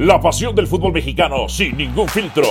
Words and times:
La 0.00 0.20
pasión 0.20 0.56
del 0.56 0.66
fútbol 0.66 0.92
mexicano 0.92 1.48
sin 1.48 1.76
ningún 1.76 2.08
filtro. 2.08 2.48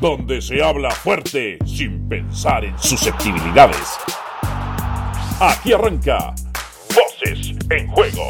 Donde 0.00 0.42
se 0.42 0.60
habla 0.60 0.90
fuerte 0.90 1.56
sin 1.64 2.08
pensar 2.08 2.64
en 2.64 2.76
susceptibilidades. 2.76 3.96
Aquí 5.40 5.72
arranca 5.72 6.34
Voces 6.88 7.56
en 7.70 7.86
Juego. 7.86 8.28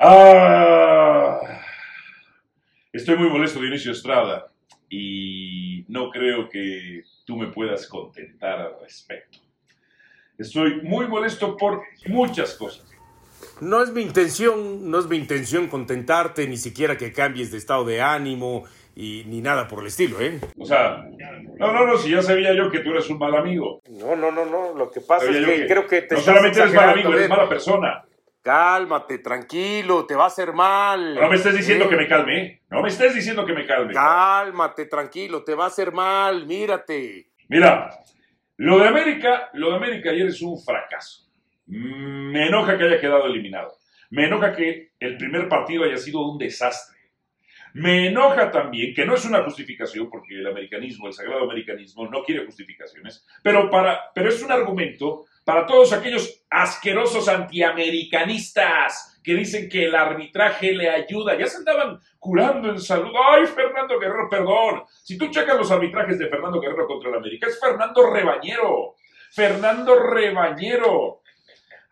Ah, 0.00 1.38
estoy 2.92 3.16
muy 3.18 3.28
molesto, 3.28 3.60
Dionisio 3.60 3.92
Estrada, 3.92 4.50
y 4.90 5.84
no 5.86 6.10
creo 6.10 6.48
que 6.48 7.04
tú 7.24 7.36
me 7.36 7.46
puedas 7.46 7.86
contentar 7.86 8.58
al 8.58 8.80
respecto. 8.80 9.38
Estoy 10.36 10.82
muy 10.82 11.06
molesto 11.06 11.56
por 11.56 11.84
muchas 12.08 12.54
cosas. 12.54 12.95
No 13.60 13.82
es 13.82 13.90
mi 13.90 14.02
intención, 14.02 14.90
no 14.90 14.98
es 14.98 15.06
mi 15.06 15.16
intención 15.16 15.68
contentarte, 15.68 16.46
ni 16.46 16.56
siquiera 16.56 16.96
que 16.96 17.12
cambies 17.12 17.50
de 17.50 17.58
estado 17.58 17.84
de 17.84 18.02
ánimo 18.02 18.64
y 18.94 19.24
ni 19.26 19.40
nada 19.40 19.68
por 19.68 19.80
el 19.80 19.86
estilo, 19.86 20.20
¿eh? 20.20 20.40
O 20.58 20.64
sea, 20.64 21.04
no, 21.58 21.72
no, 21.72 21.86
no, 21.86 21.96
si 21.98 22.10
ya 22.10 22.22
sabía 22.22 22.54
yo 22.54 22.70
que 22.70 22.80
tú 22.80 22.90
eres 22.90 23.08
un 23.10 23.18
mal 23.18 23.34
amigo. 23.34 23.82
No, 23.90 24.16
no, 24.16 24.30
no, 24.30 24.46
no, 24.46 24.74
lo 24.74 24.90
que 24.90 25.00
pasa 25.00 25.26
Sabía 25.26 25.40
es 25.40 25.60
que, 25.60 25.66
creo 25.66 25.86
que 25.86 26.02
te 26.02 26.14
no 26.14 26.20
solamente 26.20 26.60
eres 26.60 26.74
mal 26.74 26.90
amigo, 26.90 27.12
eres 27.12 27.26
¿eh? 27.26 27.28
mala 27.28 27.48
persona. 27.48 28.04
Cálmate, 28.42 29.18
tranquilo, 29.18 30.06
te 30.06 30.14
va 30.14 30.24
a 30.24 30.28
hacer 30.28 30.52
mal. 30.52 31.14
No 31.14 31.28
me 31.28 31.36
estés 31.36 31.56
diciendo 31.56 31.86
¿eh? 31.86 31.88
que 31.88 31.96
me 31.96 32.08
calme, 32.08 32.40
¿eh? 32.40 32.62
No 32.70 32.80
me 32.80 32.88
estés 32.88 33.14
diciendo 33.14 33.44
que 33.44 33.52
me 33.52 33.66
calme. 33.66 33.92
Cálmate, 33.92 34.86
tranquilo, 34.86 35.44
te 35.44 35.54
va 35.54 35.64
a 35.64 35.68
hacer 35.68 35.92
mal, 35.92 36.46
mírate. 36.46 37.32
Mira, 37.48 37.90
lo 38.56 38.78
de 38.78 38.88
América, 38.88 39.50
lo 39.52 39.70
de 39.70 39.76
América 39.76 40.10
ayer 40.10 40.28
es 40.28 40.40
un 40.40 40.58
fracaso. 40.58 41.25
Me 41.66 42.46
enoja 42.46 42.78
que 42.78 42.84
haya 42.84 43.00
quedado 43.00 43.26
eliminado. 43.26 43.76
Me 44.10 44.26
enoja 44.26 44.54
que 44.54 44.92
el 45.00 45.16
primer 45.16 45.48
partido 45.48 45.84
haya 45.84 45.96
sido 45.96 46.20
un 46.20 46.38
desastre. 46.38 46.96
Me 47.74 48.06
enoja 48.06 48.50
también, 48.50 48.94
que 48.94 49.04
no 49.04 49.14
es 49.14 49.26
una 49.26 49.42
justificación, 49.42 50.08
porque 50.08 50.34
el 50.34 50.46
americanismo, 50.46 51.08
el 51.08 51.12
sagrado 51.12 51.44
americanismo, 51.44 52.08
no 52.08 52.22
quiere 52.22 52.46
justificaciones, 52.46 53.26
pero, 53.42 53.68
para, 53.68 54.12
pero 54.14 54.30
es 54.30 54.42
un 54.42 54.50
argumento 54.50 55.26
para 55.44 55.66
todos 55.66 55.92
aquellos 55.92 56.46
asquerosos 56.48 57.28
antiamericanistas 57.28 59.20
que 59.22 59.34
dicen 59.34 59.68
que 59.68 59.84
el 59.84 59.94
arbitraje 59.94 60.72
le 60.72 60.88
ayuda. 60.88 61.38
Ya 61.38 61.46
se 61.46 61.58
andaban 61.58 62.00
curando 62.18 62.70
en 62.70 62.80
salud. 62.80 63.12
Ay, 63.14 63.44
Fernando 63.46 63.98
Guerrero, 63.98 64.28
perdón. 64.30 64.84
Si 65.02 65.18
tú 65.18 65.28
checas 65.28 65.56
los 65.56 65.70
arbitrajes 65.70 66.18
de 66.18 66.28
Fernando 66.28 66.60
Guerrero 66.60 66.86
contra 66.86 67.10
el 67.10 67.16
América, 67.16 67.46
es 67.46 67.60
Fernando 67.60 68.10
Rebañero. 68.10 68.94
Fernando 69.32 69.98
Rebañero. 69.98 71.20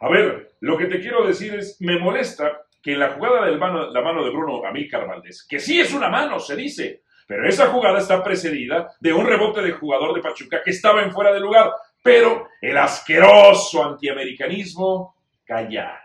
A 0.00 0.08
ver, 0.08 0.56
lo 0.60 0.76
que 0.76 0.86
te 0.86 1.00
quiero 1.00 1.26
decir 1.26 1.54
es, 1.54 1.80
me 1.80 1.98
molesta 1.98 2.62
que 2.82 2.92
en 2.92 3.00
la 3.00 3.10
jugada 3.10 3.46
del 3.46 3.58
mano, 3.58 3.90
la 3.90 4.02
mano 4.02 4.24
de 4.24 4.30
Bruno 4.30 4.64
Amílcar 4.66 5.06
Valdés, 5.06 5.46
que 5.48 5.58
sí 5.58 5.80
es 5.80 5.94
una 5.94 6.08
mano, 6.08 6.38
se 6.38 6.54
dice, 6.54 7.02
pero 7.26 7.48
esa 7.48 7.68
jugada 7.68 7.98
está 7.98 8.22
precedida 8.22 8.94
de 9.00 9.12
un 9.12 9.26
rebote 9.26 9.62
de 9.62 9.72
jugador 9.72 10.14
de 10.14 10.20
Pachuca 10.20 10.62
que 10.62 10.70
estaba 10.70 11.02
en 11.02 11.12
fuera 11.12 11.32
de 11.32 11.40
lugar, 11.40 11.72
pero 12.02 12.48
el 12.60 12.76
asqueroso 12.76 13.82
antiamericanismo, 13.82 15.16
calla, 15.46 16.02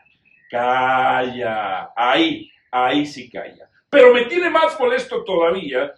calla, 0.50 1.92
ahí, 1.96 2.50
ahí 2.72 3.06
sí 3.06 3.30
calla. 3.30 3.70
Pero 3.90 4.14
me 4.14 4.26
tiene 4.26 4.50
más 4.50 4.80
molesto 4.80 5.24
todavía 5.24 5.92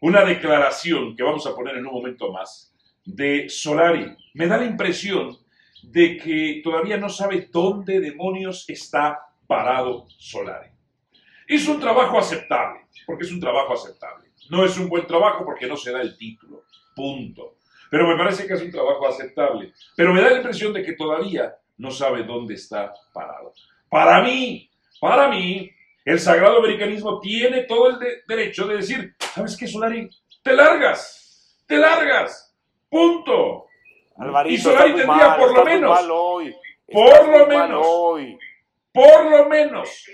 una 0.00 0.24
declaración 0.24 1.14
que 1.14 1.22
vamos 1.22 1.46
a 1.46 1.54
poner 1.54 1.76
en 1.76 1.86
un 1.86 1.92
momento 1.92 2.32
más 2.32 2.72
de 3.04 3.48
Solari. 3.48 4.16
Me 4.34 4.46
da 4.46 4.56
la 4.56 4.64
impresión 4.64 5.36
de 5.88 6.16
que 6.18 6.60
todavía 6.64 6.96
no 6.96 7.08
sabe 7.08 7.48
dónde 7.52 8.00
demonios 8.00 8.64
está 8.68 9.20
parado 9.46 10.06
Solari. 10.18 10.68
Hizo 11.48 11.72
un 11.72 11.80
trabajo 11.80 12.18
aceptable, 12.18 12.80
porque 13.06 13.24
es 13.24 13.32
un 13.32 13.40
trabajo 13.40 13.72
aceptable. 13.74 14.30
No 14.50 14.64
es 14.64 14.76
un 14.78 14.88
buen 14.88 15.06
trabajo 15.06 15.44
porque 15.44 15.66
no 15.66 15.76
se 15.76 15.92
da 15.92 16.02
el 16.02 16.16
título, 16.16 16.64
punto. 16.94 17.56
Pero 17.90 18.06
me 18.08 18.16
parece 18.16 18.46
que 18.46 18.54
es 18.54 18.62
un 18.62 18.70
trabajo 18.72 19.06
aceptable. 19.06 19.72
Pero 19.96 20.12
me 20.12 20.20
da 20.20 20.30
la 20.30 20.36
impresión 20.38 20.72
de 20.72 20.82
que 20.82 20.94
todavía 20.94 21.54
no 21.78 21.90
sabe 21.90 22.24
dónde 22.24 22.54
está 22.54 22.92
parado. 23.12 23.52
Para 23.88 24.22
mí, 24.22 24.68
para 25.00 25.28
mí, 25.28 25.70
el 26.04 26.18
sagrado 26.18 26.58
americanismo 26.58 27.20
tiene 27.20 27.62
todo 27.62 27.90
el 27.90 27.98
de- 28.00 28.22
derecho 28.26 28.66
de 28.66 28.76
decir, 28.78 29.14
¿sabes 29.18 29.56
qué, 29.56 29.68
Solari? 29.68 30.10
Te 30.42 30.52
largas, 30.52 31.62
te 31.66 31.76
largas, 31.78 32.56
punto. 32.88 33.65
Alvarito, 34.18 34.54
Y 34.54 34.58
Solari 34.58 34.92
muy 34.92 35.00
tendría 35.02 35.36
por 35.36 35.54
lo 35.54 35.64
menos, 35.64 36.00
por 36.90 37.28
lo 37.28 37.46
menos. 37.46 37.86
por 38.92 39.30
lo 39.30 39.48
menos, 39.48 40.06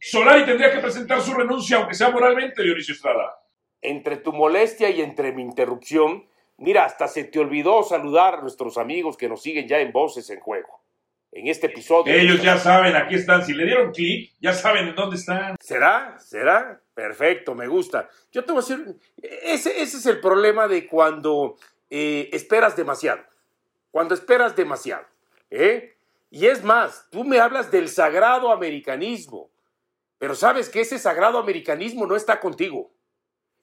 Solari 0.00 0.44
tendría 0.44 0.72
que 0.72 0.80
presentar 0.80 1.20
su 1.20 1.34
renuncia, 1.34 1.76
aunque 1.78 1.94
sea 1.94 2.10
moralmente, 2.10 2.62
Dionisio 2.62 2.94
Estrada. 2.94 3.38
Entre 3.80 4.16
tu 4.16 4.32
molestia 4.32 4.90
y 4.90 5.00
entre 5.00 5.32
mi 5.32 5.42
interrupción, 5.42 6.26
mira, 6.58 6.84
hasta 6.84 7.06
se 7.06 7.24
te 7.24 7.38
olvidó 7.38 7.82
saludar 7.82 8.34
a 8.34 8.40
nuestros 8.40 8.78
amigos 8.78 9.16
que 9.16 9.28
nos 9.28 9.42
siguen 9.42 9.68
ya 9.68 9.78
en 9.78 9.92
Voces 9.92 10.28
en 10.30 10.40
Juego. 10.40 10.80
En 11.30 11.48
este 11.48 11.66
episodio. 11.66 12.14
Ellos 12.14 12.42
ya 12.42 12.56
saben, 12.56 12.96
aquí 12.96 13.14
están. 13.16 13.44
Si 13.44 13.52
le 13.52 13.66
dieron 13.66 13.92
clic, 13.92 14.32
ya 14.40 14.54
saben 14.54 14.88
en 14.88 14.94
dónde 14.94 15.16
están. 15.16 15.56
¿Será? 15.60 16.16
¿Será? 16.18 16.80
Perfecto, 16.94 17.54
me 17.54 17.68
gusta. 17.68 18.08
Yo 18.32 18.42
te 18.42 18.52
voy 18.52 18.62
a 18.62 18.66
decir, 18.66 18.96
ese, 19.42 19.82
ese 19.82 19.98
es 19.98 20.06
el 20.06 20.18
problema 20.18 20.66
de 20.66 20.86
cuando 20.86 21.56
eh, 21.90 22.30
esperas 22.32 22.74
demasiado. 22.74 23.20
Cuando 23.96 24.14
esperas 24.14 24.54
demasiado. 24.54 25.06
¿eh? 25.48 25.96
Y 26.28 26.48
es 26.48 26.62
más, 26.62 27.08
tú 27.10 27.24
me 27.24 27.40
hablas 27.40 27.70
del 27.70 27.88
sagrado 27.88 28.52
americanismo, 28.52 29.48
pero 30.18 30.34
sabes 30.34 30.68
que 30.68 30.82
ese 30.82 30.98
sagrado 30.98 31.38
americanismo 31.38 32.04
no 32.06 32.14
está 32.14 32.38
contigo. 32.38 32.90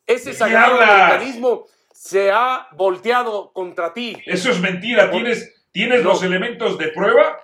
Ese 0.07 0.25
¿De 0.25 0.31
qué 0.31 0.37
sagrado 0.37 0.73
hablas? 0.73 0.89
americanismo 0.89 1.65
se 1.93 2.31
ha 2.31 2.67
volteado 2.71 3.53
contra 3.53 3.93
ti. 3.93 4.17
Eso 4.25 4.49
es 4.49 4.59
mentira. 4.59 5.11
¿Tienes, 5.11 5.67
¿tienes 5.71 6.01
No. 6.01 6.09
los 6.09 6.23
elementos 6.23 6.79
de 6.79 6.87
prueba? 6.87 7.39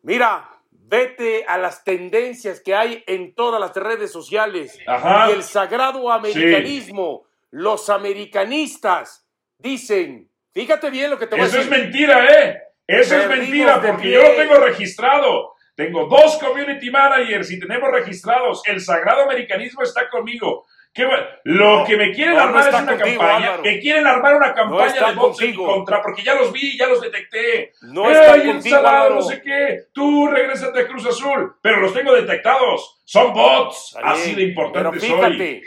Mira, 0.00 0.48
vete 0.70 1.44
a 1.44 1.58
las 1.58 1.84
tendencias 1.84 2.60
que 2.60 2.74
hay 2.74 3.04
en 3.06 3.34
todas 3.34 3.60
las 3.60 3.76
redes 3.76 4.10
sociales. 4.10 4.78
Ajá. 4.86 5.28
Y 5.28 5.32
el 5.34 5.42
sagrado 5.42 6.10
americanismo, 6.10 7.26
los 7.50 7.90
americanistas 7.90 9.26
dicen, 9.58 10.31
fíjate 10.54 10.90
bien 10.90 11.10
lo 11.10 11.18
que 11.18 11.26
te 11.26 11.36
voy 11.36 11.44
a 11.44 11.46
Eso 11.48 11.58
es 11.58 11.68
decir. 11.68 11.84
mentira, 11.84 12.26
¿eh? 12.26 12.62
Eso 12.86 13.16
es 13.16 13.22
Perdimos 13.26 13.48
mentira, 13.48 13.78
de 13.78 13.88
porque 13.88 14.10
yo 14.10 14.22
lo 14.22 14.30
tengo 14.34 14.54
registrado. 14.56 15.52
Tengo 15.74 16.06
dos 16.06 16.36
community 16.38 16.90
managers 16.90 17.50
y 17.50 17.58
tenemos 17.58 17.90
registrados. 17.90 18.62
El 18.66 18.80
sagrado 18.80 19.22
americanismo 19.22 19.82
está 19.82 20.08
conmigo. 20.10 20.66
¿Qué 20.92 21.06
va- 21.06 21.26
Lo 21.44 21.78
No, 21.78 21.84
que 21.86 21.96
me 21.96 22.12
quieren 22.12 22.34
no, 22.34 22.40
no 22.40 22.46
armar 22.48 22.64
está 22.66 22.76
es 22.76 22.82
una 22.82 22.92
contigo, 22.98 23.18
campaña. 23.20 23.46
Álvaro. 23.46 23.62
Me 23.62 23.78
quieren 23.80 24.06
armar 24.06 24.34
una 24.36 24.52
campaña 24.54 24.86
está 24.88 25.08
de 25.08 25.14
votos 25.14 25.40
en 25.40 25.46
contigo. 25.54 25.66
contra, 25.74 26.02
porque 26.02 26.22
ya 26.22 26.34
los 26.34 26.52
vi, 26.52 26.76
ya 26.76 26.86
los 26.86 27.00
detecté. 27.00 27.72
No 27.80 28.10
está 28.10 28.34
¡Ey, 28.34 28.40
contigo, 28.40 28.52
ensalada, 28.76 28.96
Álvaro. 28.98 29.14
no 29.14 29.22
sé 29.22 29.40
qué! 29.40 29.84
Tú 29.94 30.26
regrésate 30.26 30.80
a 30.80 30.86
Cruz 30.86 31.06
Azul, 31.06 31.54
pero 31.62 31.80
los 31.80 31.94
tengo 31.94 32.12
detectados. 32.12 33.00
Son 33.06 33.32
bots. 33.32 33.94
Está 33.96 34.10
Así 34.10 34.34
de 34.34 34.42
importante 34.42 34.90
Pero 34.90 35.00
soy. 35.00 35.08
fíjate, 35.30 35.62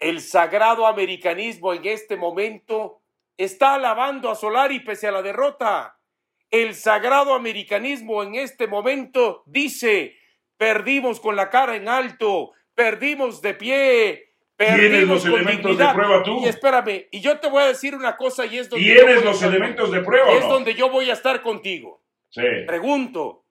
el 0.00 0.20
sagrado 0.22 0.86
americanismo 0.86 1.74
en 1.74 1.84
este 1.84 2.16
momento 2.16 3.01
está 3.36 3.74
alabando 3.74 4.30
a 4.30 4.34
Solari 4.34 4.80
pese 4.80 5.08
a 5.08 5.12
la 5.12 5.22
derrota. 5.22 5.98
El 6.50 6.74
sagrado 6.74 7.34
americanismo 7.34 8.22
en 8.22 8.34
este 8.34 8.66
momento 8.66 9.42
dice, 9.46 10.16
perdimos 10.56 11.18
con 11.20 11.34
la 11.36 11.48
cara 11.50 11.76
en 11.76 11.88
alto, 11.88 12.52
perdimos 12.74 13.40
de 13.42 13.54
pie, 13.54 14.28
¿Tienes 14.56 15.08
los 15.08 15.24
elementos 15.24 15.76
de 15.76 15.84
dignidad". 15.84 15.94
prueba 15.94 16.22
tú? 16.22 16.40
Y 16.44 16.48
espérame, 16.48 17.08
y 17.10 17.20
yo 17.20 17.38
te 17.40 17.48
voy 17.48 17.62
a 17.62 17.66
decir 17.66 17.94
una 17.94 18.16
cosa 18.16 18.46
y 18.46 18.58
es 18.58 18.68
donde 18.68 18.86
yo 18.86 18.94
¿Tienes 18.94 19.24
los 19.24 19.42
elementos 19.42 19.90
de 19.90 20.00
prueba 20.02 20.30
es 20.32 20.42
no? 20.42 20.48
donde 20.50 20.74
yo 20.74 20.88
voy 20.88 21.10
a 21.10 21.14
estar 21.14 21.42
contigo. 21.42 22.02
Sí. 22.28 22.42
Pregunto, 22.66 23.44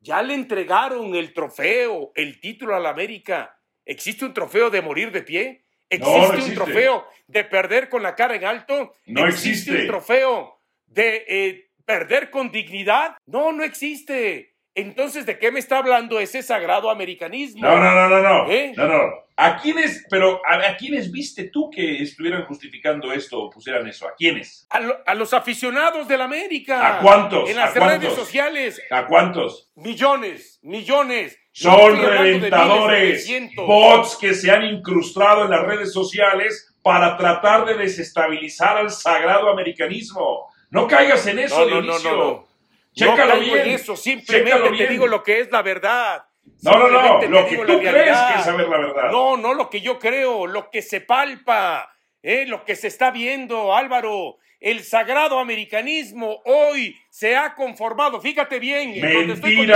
¿ya 0.00 0.22
le 0.22 0.34
entregaron 0.34 1.14
el 1.14 1.32
trofeo, 1.32 2.12
el 2.14 2.40
título 2.40 2.76
a 2.76 2.80
la 2.80 2.90
América? 2.90 3.58
¿Existe 3.86 4.24
un 4.24 4.34
trofeo 4.34 4.68
de 4.68 4.82
morir 4.82 5.10
de 5.10 5.22
pie? 5.22 5.64
¿Existe, 5.90 6.18
no 6.18 6.28
un 6.28 6.34
existe. 6.34 6.54
trofeo 6.54 7.06
de 7.26 7.44
perder 7.44 7.88
con 7.88 8.02
la 8.02 8.14
cara 8.14 8.34
en 8.34 8.44
alto? 8.44 8.94
No 9.06 9.26
¿Existe 9.26 9.50
existe. 9.50 9.80
un 9.82 9.86
trofeo 9.86 10.60
de 10.86 11.24
eh, 11.28 11.70
perder 11.84 12.30
con 12.30 12.50
dignidad? 12.50 13.16
No, 13.26 13.52
no 13.52 13.64
existe. 13.64 14.54
Entonces, 14.74 15.26
¿de 15.26 15.38
qué 15.38 15.50
me 15.50 15.58
está 15.58 15.78
hablando 15.78 16.20
ese 16.20 16.42
sagrado 16.42 16.88
americanismo? 16.90 17.62
No, 17.66 17.76
no, 17.80 17.92
no, 17.94 18.08
no, 18.08 18.20
no. 18.22 18.50
¿Eh? 18.50 18.72
No, 18.76 18.86
no. 18.86 19.02
¿A 19.40 19.56
quiénes, 19.56 20.04
pero 20.10 20.40
a, 20.46 20.54
a 20.70 20.76
quiénes 20.76 21.10
viste 21.10 21.44
tú 21.50 21.70
que 21.70 22.02
estuvieran 22.02 22.44
justificando 22.44 23.12
esto 23.12 23.40
o 23.40 23.50
pusieran 23.50 23.86
eso? 23.88 24.06
¿A 24.06 24.14
quiénes? 24.16 24.66
A, 24.70 24.80
lo- 24.80 24.98
a 25.06 25.14
los 25.14 25.32
aficionados 25.32 26.06
del 26.06 26.20
América. 26.20 26.98
¿A 26.98 27.00
cuántos? 27.00 27.48
En 27.50 27.56
¿A 27.58 27.66
las 27.66 27.72
cuántos? 27.72 28.02
redes 28.02 28.14
sociales. 28.14 28.82
¿A 28.90 29.06
cuántos? 29.06 29.70
Millones, 29.74 30.58
millones. 30.62 31.38
Son 31.58 32.00
reventadores, 32.00 33.28
bots 33.56 34.16
que 34.16 34.32
se 34.32 34.48
han 34.48 34.62
incrustado 34.62 35.44
en 35.44 35.50
las 35.50 35.62
redes 35.62 35.92
sociales 35.92 36.72
para 36.82 37.16
tratar 37.16 37.64
de 37.64 37.74
desestabilizar 37.74 38.76
al 38.76 38.92
sagrado 38.92 39.50
americanismo. 39.50 40.46
No 40.70 40.86
caigas 40.86 41.26
en 41.26 41.40
eso, 41.40 41.68
No, 41.68 41.80
no, 41.80 41.82
no, 41.82 41.98
no, 41.98 42.16
no. 42.16 42.48
Chécalo 42.92 43.40
bien. 43.40 43.58
en 43.58 43.70
eso, 43.70 43.96
simplemente 43.96 44.70
te 44.70 44.86
digo 44.86 45.08
lo 45.08 45.24
que 45.24 45.40
es 45.40 45.50
la 45.50 45.62
verdad. 45.62 46.26
No, 46.62 46.78
no, 46.78 46.88
no, 46.88 47.22
lo 47.26 47.48
que 47.48 47.56
tú 47.56 47.78
crees 47.80 48.18
que 48.18 48.38
es 48.38 48.44
saber 48.44 48.68
la 48.68 48.78
verdad. 48.78 49.10
No, 49.10 49.36
no 49.36 49.52
lo 49.52 49.68
que 49.68 49.80
yo 49.80 49.98
creo, 49.98 50.46
lo 50.46 50.70
que 50.70 50.80
se 50.80 51.00
palpa, 51.00 51.92
¿eh? 52.22 52.46
lo 52.46 52.64
que 52.64 52.76
se 52.76 52.86
está 52.86 53.10
viendo, 53.10 53.74
Álvaro. 53.74 54.36
El 54.60 54.84
sagrado 54.84 55.40
americanismo 55.40 56.40
hoy 56.44 56.96
se 57.10 57.36
ha 57.36 57.56
conformado, 57.56 58.20
fíjate 58.20 58.60
bien. 58.60 58.92
estoy 59.28 59.66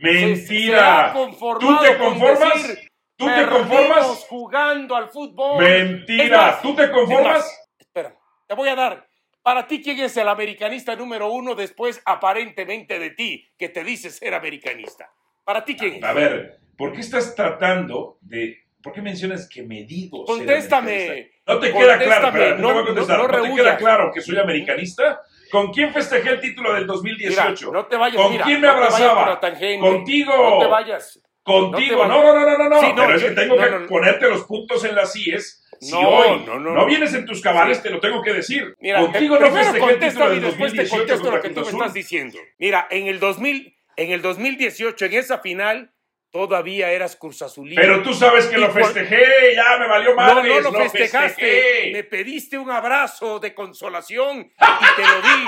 Mentira. 0.00 1.12
Se-. 1.12 1.18
Se, 1.18 1.38
¿Tú 1.38 1.78
te 1.80 1.98
con 1.98 2.18
conformas? 2.18 2.62
decir, 2.68 2.88
¿Tú 3.16 3.26
te 3.26 3.32
"Perdimos 3.32 3.58
conformas? 3.60 4.06
jugando 4.28 4.96
al 4.96 5.08
fútbol. 5.10 5.62
Mentira. 5.64 6.36
Más, 6.38 6.62
¿Tú 6.62 6.74
te 6.74 6.90
conformas? 6.90 7.38
más, 7.38 7.68
espera, 7.78 8.14
te 8.46 8.54
voy 8.54 8.68
a 8.68 8.74
dar. 8.74 9.06
Para 9.42 9.66
ti, 9.66 9.80
¿quién 9.80 10.00
es 10.00 10.16
el 10.16 10.28
americanista 10.28 10.96
número 10.96 11.30
uno 11.32 11.54
después, 11.54 12.02
aparentemente, 12.04 12.98
de 12.98 13.10
ti, 13.10 13.48
que 13.56 13.68
te 13.68 13.84
dices 13.84 14.16
ser 14.16 14.34
americanista? 14.34 15.08
Para 15.44 15.64
ti, 15.64 15.76
¿quién 15.76 15.94
es? 15.94 16.02
A 16.02 16.12
ver, 16.12 16.58
¿por 16.76 16.92
qué 16.92 17.00
estás 17.00 17.34
tratando 17.34 18.18
de... 18.22 18.64
¿Por 18.82 18.92
qué 18.92 19.02
mencionas 19.02 19.48
que 19.48 19.62
me 19.62 19.82
digo 19.84 20.24
Contéstame. 20.24 21.30
No 21.46 21.58
te 21.58 21.72
queda 21.72 21.98
claro, 21.98 22.30
no- 22.30 22.32
te 22.32 22.72
voy 22.72 22.82
a 22.82 22.86
contestar. 22.86 23.18
no- 23.18 23.28
¿No, 23.28 23.38
no 23.38 23.44
te 23.54 23.54
queda 23.62 23.76
claro 23.76 24.10
que 24.12 24.20
soy 24.20 24.36
americanista? 24.38 25.20
¿Con 25.50 25.72
quién 25.72 25.92
festejé 25.92 26.30
el 26.30 26.40
título 26.40 26.72
del 26.74 26.82
Mira, 26.82 26.94
2018? 26.94 27.72
no 27.72 27.86
te 27.86 27.96
vayas, 27.96 28.20
¿Con 28.22 28.32
mira, 28.32 28.44
quién 28.44 28.60
me 28.60 28.66
no 28.66 28.72
abrazaba? 28.72 29.40
Contigo. 29.80 30.50
No 30.50 30.58
te 30.58 30.66
vayas. 30.66 31.20
Contigo. 31.42 32.06
No 32.06 32.22
No, 32.22 32.34
no, 32.40 32.58
no, 32.58 32.68
no. 32.68 32.80
Sí, 32.80 32.86
no, 32.88 33.02
Pero 33.06 33.14
es 33.16 33.22
que 33.24 33.30
tengo 33.30 33.54
no, 33.56 33.62
que 33.62 33.86
ponerte 33.86 34.28
los 34.28 34.44
puntos 34.44 34.84
en 34.84 34.94
las 34.96 35.14
IES. 35.14 35.62
Si 35.80 35.92
No, 35.92 36.00
hoy 36.08 36.40
no, 36.46 36.54
no, 36.54 36.58
no, 36.58 36.74
no. 36.74 36.86
vienes 36.86 37.12
en 37.14 37.24
tus 37.26 37.40
cabales, 37.40 37.76
Sí. 37.76 37.82
te 37.84 37.90
lo 37.90 38.00
tengo 38.00 38.22
que 38.22 38.32
decir. 38.32 38.74
Mira, 38.80 39.00
Contigo 39.00 39.38
te- 39.38 39.44
no 39.44 39.50
festejé 39.56 39.90
el 39.92 39.98
título 40.00 40.28
del 40.30 40.38
y 40.38 40.40
después 40.40 40.72
te 40.72 40.78
2018 40.78 40.96
contesto 40.96 41.30
lo 41.36 41.42
que 41.42 41.48
tú 41.50 41.60
me 41.60 41.70
estás 41.70 41.94
diciendo. 41.94 42.38
Mira, 42.58 42.88
en 42.90 43.06
el 43.06 43.20
2000, 43.20 43.76
en 43.96 44.10
el 44.10 44.22
2018, 44.22 45.04
en 45.04 45.12
esa 45.14 45.38
final, 45.38 45.92
todavía 46.36 46.90
eras 46.90 47.16
Cruz 47.16 47.40
Azulino. 47.42 47.80
Pero 47.80 48.02
tú 48.02 48.12
sabes 48.12 48.46
que 48.46 48.56
Y 48.58 48.60
lo 48.60 48.70
festejé, 48.70 49.54
ya 49.54 49.78
me 49.78 49.88
valió 49.88 50.10
No, 50.10 50.16
madres, 50.16 50.62
no 50.64 50.70
lo 50.70 50.78
festejaste. 50.80 51.28
festejé. 51.42 51.92
Me 51.92 52.04
pediste 52.04 52.58
un 52.58 52.70
abrazo 52.70 53.38
de 53.38 53.54
consolación 53.54 54.40
y 54.40 54.96
te 54.96 55.02
lo 55.02 55.22
di. 55.22 55.46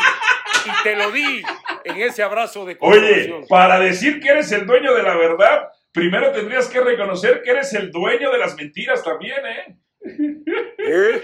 Y 0.65 0.83
te 0.83 0.97
lo 0.97 1.11
di 1.13 1.43
en 1.85 1.97
ese 2.01 2.23
abrazo 2.23 2.65
de 2.65 2.77
Oye, 2.81 3.01
consolación. 3.01 3.47
para 3.49 3.79
decir 3.79 4.21
que 4.21 4.29
eres 4.31 4.51
el 4.53 4.67
dueño 4.67 4.95
de 4.95 5.03
la 5.03 5.17
verdad, 5.17 5.69
primero 5.93 6.33
tendrías 6.33 6.69
que 6.69 6.81
reconocer 6.81 7.43
que 7.43 7.51
eres 7.51 7.73
el 7.75 7.91
dueño 7.93 8.31
de 8.33 8.39
las 8.39 8.57
mentiras 8.57 9.05
también, 9.05 9.45
¿eh? 9.47 9.77
¿Eh? 10.79 11.23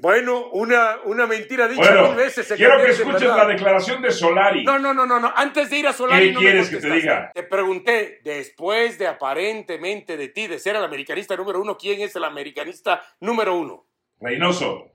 Bueno, 0.00 0.48
una, 0.52 0.98
una 1.04 1.26
mentira 1.26 1.66
dicha 1.68 1.82
Bueno, 1.82 2.08
mil 2.08 2.16
veces 2.16 2.46
se 2.46 2.56
quiero 2.56 2.76
que 2.84 2.90
escuches 2.90 3.22
la 3.28 3.46
declaración 3.46 4.02
de 4.02 4.10
Solari. 4.10 4.64
No, 4.64 4.78
no, 4.78 4.92
no, 4.92 5.06
no, 5.06 5.18
no. 5.20 5.32
Antes 5.34 5.70
de 5.70 5.78
ir 5.78 5.86
a 5.86 5.92
Solari, 5.92 6.26
¿Qué 6.28 6.32
no 6.32 6.40
me 6.40 6.46
quieres 6.46 6.68
que 6.70 6.76
te 6.76 6.90
diga? 6.90 7.30
Te 7.34 7.42
pregunté, 7.42 8.20
después 8.24 8.98
de 8.98 9.06
aparentemente 9.06 10.16
de 10.16 10.28
ti, 10.28 10.46
de 10.46 10.58
ser 10.58 10.76
el 10.76 10.84
americanista 10.84 11.36
número 11.36 11.60
uno, 11.60 11.76
¿quién 11.78 12.00
es 12.00 12.14
el 12.16 12.24
americanista 12.24 13.02
número 13.20 13.56
uno? 13.56 13.86
Reynoso. 14.20 14.90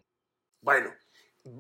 Bueno, 0.61 0.91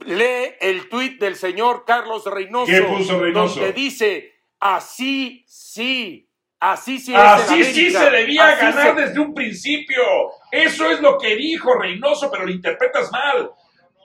lee 0.05 0.55
el 0.59 0.89
tuit 0.89 1.19
del 1.19 1.35
señor 1.35 1.85
Carlos 1.85 2.25
Reynoso. 2.25 2.71
¿Qué 2.71 2.81
puso 2.81 3.19
Reynoso? 3.19 3.59
Donde 3.59 3.73
dice, 3.73 4.33
así 4.59 5.43
sí, 5.47 6.29
así 6.59 6.99
sí 6.99 7.13
es 7.13 7.19
Así 7.19 7.63
sí 7.63 7.89
se 7.91 8.09
debía 8.09 8.47
así 8.49 8.61
ganar 8.65 8.95
se- 8.95 9.01
desde 9.01 9.19
un 9.19 9.33
principio. 9.33 10.03
Eso 10.51 10.89
es 10.91 10.99
lo 11.01 11.17
que 11.17 11.35
dijo 11.35 11.73
Reynoso, 11.75 12.29
pero 12.31 12.45
lo 12.45 12.51
interpretas 12.51 13.11
mal. 13.11 13.51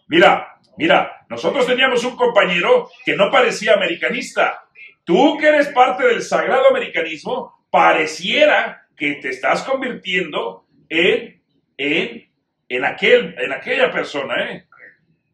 Mira, 0.08 0.58
mira, 0.76 1.25
nosotros 1.29 1.67
teníamos 1.67 2.05
un 2.05 2.17
compañero 2.17 2.91
que 3.05 3.17
no 3.17 3.31
parecía 3.31 3.75
americanista. 3.75 4.64
Tú 5.05 5.37
que 5.38 5.49
eres 5.49 5.69
parte 5.69 6.06
del 6.06 6.23
sagrado 6.23 6.69
americanismo, 6.70 7.67
pareciera 7.70 8.87
que 8.96 9.14
te 9.17 9.31
estás 9.31 9.62
convirtiendo 9.64 10.64
en, 10.88 11.43
en, 11.76 12.31
en, 12.69 12.85
aquel, 12.85 13.35
en 13.38 13.52
aquella 13.52 13.91
persona, 13.91 14.50
¿eh? 14.52 14.67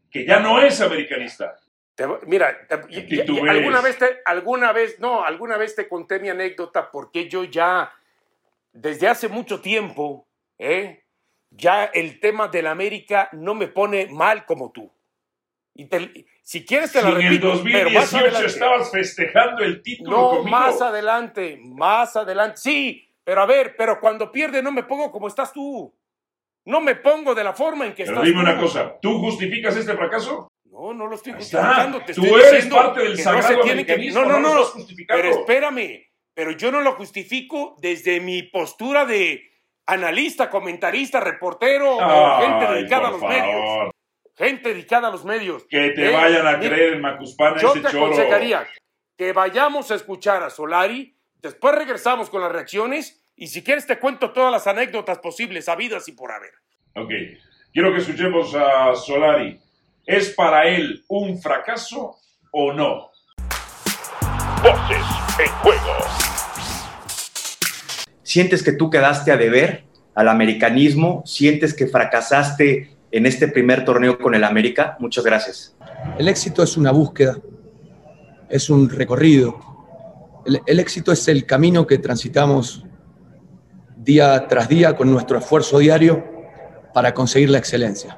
Que 0.09 0.25
ya 0.25 0.39
no 0.39 0.61
es 0.61 0.81
americanista. 0.81 1.55
Te- 1.95 2.05
mira, 2.25 2.57
te- 2.67 2.81
y- 2.89 3.17
alguna 3.49 3.81
vez 3.81 3.97
te, 3.97 4.19
alguna 4.25 4.71
vez, 4.73 4.99
no, 4.99 5.23
alguna 5.23 5.57
vez 5.57 5.75
te 5.75 5.87
conté 5.87 6.19
mi 6.19 6.29
anécdota 6.29 6.89
porque 6.91 7.29
yo 7.29 7.43
ya, 7.43 7.91
desde 8.73 9.07
hace 9.07 9.27
mucho 9.29 9.61
tiempo, 9.61 10.27
¿eh? 10.57 11.00
Ya 11.51 11.85
el 11.85 12.19
tema 12.19 12.47
de 12.47 12.61
la 12.63 12.71
América 12.71 13.29
no 13.33 13.53
me 13.53 13.67
pone 13.67 14.07
mal 14.07 14.45
como 14.45 14.71
tú. 14.71 14.91
Y 15.75 15.85
te- 15.85 16.25
si 16.43 16.65
quieres 16.65 16.91
te 16.91 16.99
Si 16.99 17.05
la 17.05 17.11
en 17.11 17.17
el 17.17 17.23
repito, 17.23 17.61
pero 17.63 17.89
más 17.91 18.11
2018 18.11 18.17
adelante. 18.25 18.47
estabas 18.47 18.91
festejando 18.91 19.63
el 19.63 19.81
título 19.81 20.09
No, 20.17 20.29
conmigo. 20.29 20.49
más 20.57 20.81
adelante, 20.81 21.59
más 21.61 22.15
adelante. 22.15 22.57
Sí, 22.57 23.07
pero 23.23 23.41
a 23.41 23.45
ver, 23.45 23.75
pero 23.77 23.99
cuando 23.99 24.31
pierde 24.31 24.61
no 24.63 24.71
me 24.71 24.83
pongo 24.83 25.11
como 25.11 25.27
estás 25.27 25.53
tú. 25.53 25.93
No 26.65 26.79
me 26.81 26.95
pongo 26.95 27.33
de 27.33 27.43
la 27.43 27.53
forma 27.53 27.85
en 27.85 27.93
que 27.93 28.03
Pero 28.03 28.17
estás 28.17 28.25
dime 28.27 28.43
tú. 28.43 28.49
una 28.51 28.59
cosa, 28.59 28.99
¿tú 29.01 29.19
justificas 29.19 29.75
este 29.77 29.95
fracaso? 29.95 30.51
No, 30.65 30.93
no 30.93 31.07
lo 31.07 31.15
estoy 31.15 31.33
justificando. 31.33 31.99
Te 32.03 32.13
Tú 32.13 32.23
estoy 32.25 32.41
eres 32.41 32.65
parte 32.67 33.01
del 33.01 33.17
sagrado 33.17 33.47
se 33.47 33.55
tiene 33.61 33.85
que- 33.85 34.11
No, 34.11 34.25
no, 34.25 34.39
no 34.39 34.53
no. 34.55 34.65
Pero 35.07 35.29
espérame. 35.29 36.07
Pero 36.33 36.51
yo 36.51 36.71
no 36.71 36.81
lo 36.81 36.93
justifico 36.93 37.75
desde 37.81 38.19
mi 38.21 38.43
postura 38.43 39.05
de 39.05 39.50
analista, 39.85 40.49
comentarista, 40.49 41.19
reportero, 41.19 41.97
o 41.97 42.41
gente 42.41 42.65
Ay, 42.67 42.75
dedicada 42.75 43.07
a 43.07 43.11
los 43.11 43.21
medios. 43.21 43.91
Gente 44.37 44.69
dedicada 44.69 45.07
a 45.09 45.11
los 45.11 45.25
medios. 45.25 45.65
Que 45.69 45.89
te 45.91 46.09
Eh, 46.09 46.15
vayan 46.15 46.47
a 46.47 46.57
mira, 46.57 46.73
creer 46.73 46.93
en 46.93 47.01
Macuspana 47.01 47.57
Yo 47.61 47.71
ese 47.71 47.81
te 47.81 47.89
choro. 47.91 48.05
aconsejaría 48.05 48.67
que 49.17 49.33
vayamos 49.33 49.91
a 49.91 49.95
escuchar 49.95 50.41
a 50.43 50.49
Solari, 50.49 51.15
después 51.41 51.75
regresamos 51.75 52.29
con 52.29 52.41
las 52.41 52.51
reacciones 52.51 53.21
y 53.35 53.47
si 53.47 53.63
quieres 53.63 53.85
te 53.85 53.99
cuento 53.99 54.31
todas 54.31 54.51
las 54.51 54.65
anécdotas 54.67 55.19
posibles, 55.19 55.67
habidas 55.69 56.07
y 56.07 56.13
por 56.13 56.31
haber. 56.31 56.51
Ok, 56.95 57.11
quiero 57.73 57.91
que 57.93 57.99
escuchemos 57.99 58.55
a 58.55 58.95
Solari. 58.95 59.59
¿Es 60.05 60.31
para 60.33 60.65
él 60.67 61.03
un 61.09 61.39
fracaso 61.39 62.15
o 62.51 62.73
no? 62.73 63.11
Voces 64.63 65.05
en 65.39 65.47
juego. 65.61 66.30
¿Sientes 68.31 68.63
que 68.63 68.71
tú 68.71 68.89
quedaste 68.89 69.33
a 69.33 69.35
deber 69.35 69.83
al 70.15 70.29
americanismo? 70.29 71.21
¿Sientes 71.25 71.73
que 71.73 71.85
fracasaste 71.87 72.95
en 73.11 73.25
este 73.25 73.49
primer 73.49 73.83
torneo 73.83 74.17
con 74.17 74.33
el 74.35 74.45
América? 74.45 74.95
Muchas 74.99 75.25
gracias. 75.25 75.75
El 76.17 76.29
éxito 76.29 76.63
es 76.63 76.77
una 76.77 76.91
búsqueda, 76.91 77.37
es 78.49 78.69
un 78.69 78.89
recorrido. 78.89 79.59
El, 80.45 80.61
el 80.65 80.79
éxito 80.79 81.11
es 81.11 81.27
el 81.27 81.45
camino 81.45 81.85
que 81.85 81.97
transitamos 81.97 82.85
día 83.97 84.47
tras 84.47 84.69
día 84.69 84.95
con 84.95 85.11
nuestro 85.11 85.37
esfuerzo 85.37 85.79
diario 85.79 86.23
para 86.93 87.13
conseguir 87.13 87.49
la 87.49 87.57
excelencia. 87.57 88.17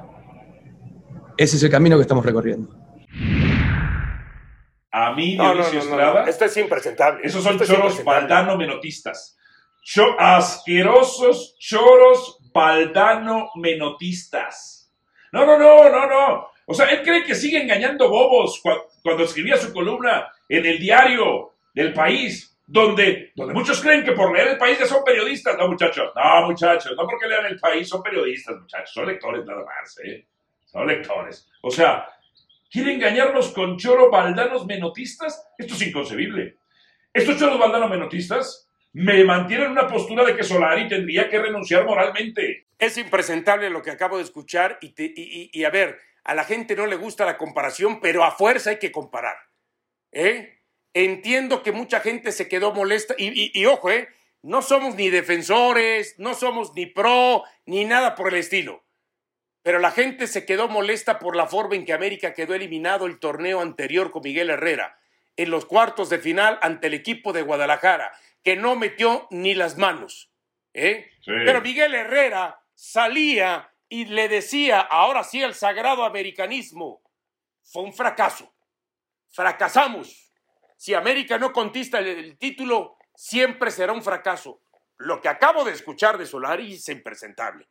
Ese 1.36 1.56
es 1.56 1.62
el 1.64 1.70
camino 1.70 1.96
que 1.96 2.02
estamos 2.02 2.24
recorriendo. 2.24 2.70
A 4.92 5.12
mí, 5.12 5.34
No, 5.36 5.48
no, 5.48 5.54
Dionisio 5.54 5.78
no, 5.80 5.84
no, 5.84 5.90
Estrada, 5.90 6.22
no. 6.22 6.28
Esto 6.28 6.44
es 6.44 6.56
impresentable. 6.56 7.20
esos 7.24 7.42
son 7.42 7.54
es 7.60 7.66
choros 7.66 7.98
impresentable. 7.98 8.20
baldano-menotistas. 8.28 9.36
Cho- 9.36 9.43
asquerosos 10.18 11.56
choros 11.58 12.38
baldano-menotistas. 12.52 14.92
No, 15.32 15.44
no, 15.46 15.58
no, 15.58 15.88
no, 15.90 16.06
no. 16.06 16.48
O 16.66 16.74
sea, 16.74 16.86
él 16.86 17.02
cree 17.02 17.24
que 17.24 17.34
sigue 17.34 17.60
engañando 17.62 18.08
bobos 18.08 18.62
cua- 18.62 18.84
cuando 19.02 19.24
escribía 19.24 19.56
su 19.56 19.72
columna 19.72 20.28
en 20.48 20.64
el 20.64 20.78
diario 20.78 21.52
del 21.74 21.92
país, 21.92 22.56
donde, 22.66 23.32
donde 23.34 23.52
muchos 23.52 23.80
creen 23.82 24.02
que 24.04 24.12
por 24.12 24.32
leer 24.32 24.48
el 24.48 24.58
país 24.58 24.78
ya 24.78 24.86
son 24.86 25.04
periodistas. 25.04 25.58
No, 25.58 25.68
muchachos, 25.68 26.10
no, 26.14 26.46
muchachos, 26.46 26.94
no 26.96 27.06
porque 27.06 27.26
lean 27.28 27.44
el 27.46 27.58
país 27.58 27.88
son 27.88 28.02
periodistas, 28.02 28.56
muchachos, 28.58 28.92
son 28.94 29.06
lectores 29.06 29.44
nada 29.44 29.64
más, 29.64 29.98
¿eh? 30.04 30.26
Son 30.64 30.86
lectores. 30.86 31.46
O 31.62 31.70
sea, 31.70 32.08
¿quiere 32.70 32.94
engañarnos 32.94 33.50
con 33.52 33.76
choro 33.76 34.10
baldanos 34.10 34.64
menotistas? 34.66 35.46
Esto 35.58 35.74
es 35.74 35.82
inconcebible. 35.86 36.56
Estos 37.12 37.38
choros 37.38 37.58
baldanos 37.58 37.90
menotistas 37.90 38.68
me 38.94 39.22
mantienen 39.24 39.66
en 39.66 39.72
una 39.72 39.86
postura 39.86 40.24
de 40.24 40.34
que 40.36 40.42
Solari 40.44 40.88
tendría 40.88 41.28
que 41.28 41.38
renunciar 41.38 41.84
moralmente. 41.84 42.66
Es 42.78 42.96
impresentable 42.96 43.68
lo 43.70 43.82
que 43.82 43.90
acabo 43.90 44.16
de 44.16 44.22
escuchar 44.24 44.78
y, 44.80 44.90
te- 44.90 45.12
y- 45.14 45.50
y- 45.52 45.64
a 45.64 45.70
ver, 45.70 45.98
a 46.24 46.34
la 46.34 46.44
gente 46.44 46.74
no 46.74 46.86
le 46.86 46.96
gusta 46.96 47.24
la 47.26 47.36
comparación, 47.36 48.00
pero 48.00 48.24
a 48.24 48.30
fuerza 48.30 48.70
hay 48.70 48.78
que 48.78 48.90
comparar. 48.92 49.36
¿eh? 50.12 50.60
Entiendo 50.94 51.62
que 51.62 51.72
mucha 51.72 52.00
gente 52.00 52.32
se 52.32 52.48
quedó 52.48 52.72
molesta 52.72 53.14
y 53.18 53.66
ojo, 53.66 53.90
¿eh? 53.90 54.08
no 54.42 54.62
somos 54.62 54.94
ni 54.94 55.10
defensores, 55.10 56.14
no 56.18 56.34
somos 56.34 56.72
ni 56.74 56.86
pro, 56.86 57.42
ni 57.66 57.84
nada 57.84 58.14
por 58.14 58.28
el 58.32 58.38
estilo. 58.38 58.84
Pero 59.62 59.78
la 59.78 59.90
gente 59.90 60.26
se 60.26 60.44
quedó 60.44 60.68
molesta 60.68 61.18
por 61.18 61.34
la 61.34 61.46
forma 61.46 61.74
en 61.74 61.84
que 61.86 61.94
América 61.94 62.34
quedó 62.34 62.54
eliminado 62.54 63.06
el 63.06 63.18
torneo 63.18 63.60
anterior 63.60 64.10
con 64.10 64.22
Miguel 64.22 64.50
Herrera 64.50 64.98
en 65.36 65.50
los 65.50 65.64
cuartos 65.64 66.10
de 66.10 66.18
final 66.18 66.58
ante 66.62 66.86
el 66.86 66.94
equipo 66.94 67.32
de 67.32 67.42
Guadalajara, 67.42 68.12
que 68.44 68.56
no 68.56 68.76
metió 68.76 69.26
ni 69.30 69.54
las 69.54 69.78
manos. 69.78 70.30
¿eh? 70.74 71.10
Sí. 71.22 71.32
Pero 71.44 71.62
Miguel 71.62 71.94
Herrera 71.94 72.60
salía 72.74 73.72
y 73.88 74.04
le 74.04 74.28
decía, 74.28 74.80
ahora 74.80 75.24
sí, 75.24 75.42
el 75.42 75.54
sagrado 75.54 76.04
americanismo. 76.04 77.02
Fue 77.62 77.82
un 77.82 77.94
fracaso. 77.94 78.54
Fracasamos. 79.30 80.32
Si 80.76 80.92
América 80.92 81.38
no 81.38 81.52
conquista 81.52 81.98
el, 81.98 82.06
el 82.08 82.38
título, 82.38 82.98
siempre 83.14 83.70
será 83.70 83.92
un 83.92 84.02
fracaso. 84.02 84.60
lo 84.98 85.20
que 85.20 85.28
acabo 85.28 85.64
de 85.64 85.72
escuchar 85.72 86.18
de 86.18 86.26
Solari 86.26 86.74
es 86.74 86.88
impresentable. 86.88 87.68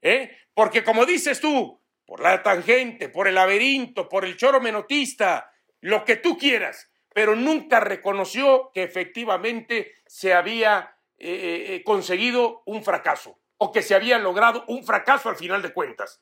¿eh? 0.00 0.36
Porque 0.54 0.84
como 0.84 1.06
dices 1.06 1.40
tú, 1.40 1.80
por 2.06 2.20
la 2.20 2.42
tangente, 2.42 3.08
por 3.08 3.28
el 3.28 3.34
laberinto, 3.34 4.08
por 4.08 4.24
el 4.24 4.36
choro 4.36 4.60
menotista, 4.60 5.50
lo 5.80 6.04
que 6.04 6.16
tú 6.16 6.36
quieras, 6.36 6.90
pero 7.14 7.36
nunca 7.36 7.80
reconoció 7.80 8.70
que 8.72 8.82
efectivamente 8.82 9.92
se 10.06 10.34
había 10.34 10.96
eh, 11.18 11.66
eh, 11.68 11.84
conseguido 11.84 12.62
un 12.66 12.82
fracaso 12.82 13.38
o 13.58 13.70
que 13.70 13.82
se 13.82 13.94
había 13.94 14.18
logrado 14.18 14.64
un 14.66 14.84
fracaso 14.84 15.28
al 15.28 15.36
final 15.36 15.62
de 15.62 15.72
cuentas. 15.72 16.20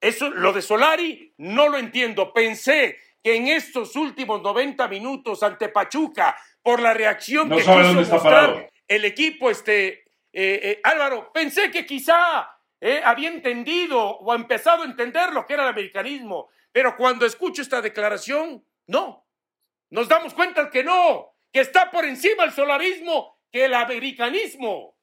Eso, 0.00 0.30
lo 0.30 0.52
de 0.52 0.62
Solari, 0.62 1.34
no 1.38 1.68
lo 1.68 1.78
entiendo. 1.78 2.32
Pensé 2.32 2.98
que 3.22 3.34
en 3.34 3.48
estos 3.48 3.96
últimos 3.96 4.40
90 4.42 4.86
minutos 4.86 5.42
ante 5.42 5.68
Pachuca, 5.68 6.36
por 6.62 6.80
la 6.80 6.94
reacción 6.94 7.48
No 7.48 7.56
que 7.56 7.62
quiso 7.62 7.94
mostrar 7.94 8.22
parado. 8.22 8.66
el 8.88 9.04
equipo, 9.04 9.50
este, 9.50 9.88
eh, 10.32 10.60
eh, 10.62 10.80
Álvaro, 10.82 11.32
pensé 11.32 11.70
que 11.70 11.86
quizá 11.86 12.50
eh, 12.80 13.00
había 13.04 13.28
entendido 13.28 14.00
o 14.00 14.34
empezado 14.34 14.82
a 14.82 14.86
entender 14.86 15.32
lo 15.32 15.46
que 15.46 15.54
era 15.54 15.62
el 15.62 15.68
americanismo, 15.68 16.48
pero 16.72 16.96
cuando 16.96 17.24
escucho 17.24 17.62
esta 17.62 17.80
declaración, 17.80 18.64
no. 18.86 19.25
Nos 19.90 20.08
damos 20.08 20.34
cuenta 20.34 20.70
que 20.70 20.82
no, 20.84 21.34
que 21.52 21.60
está 21.60 21.90
por 21.90 22.04
encima 22.04 22.44
el 22.44 22.52
solarismo 22.52 23.38
que 23.52 23.64
el 23.66 23.74
americanismo. 23.74 24.96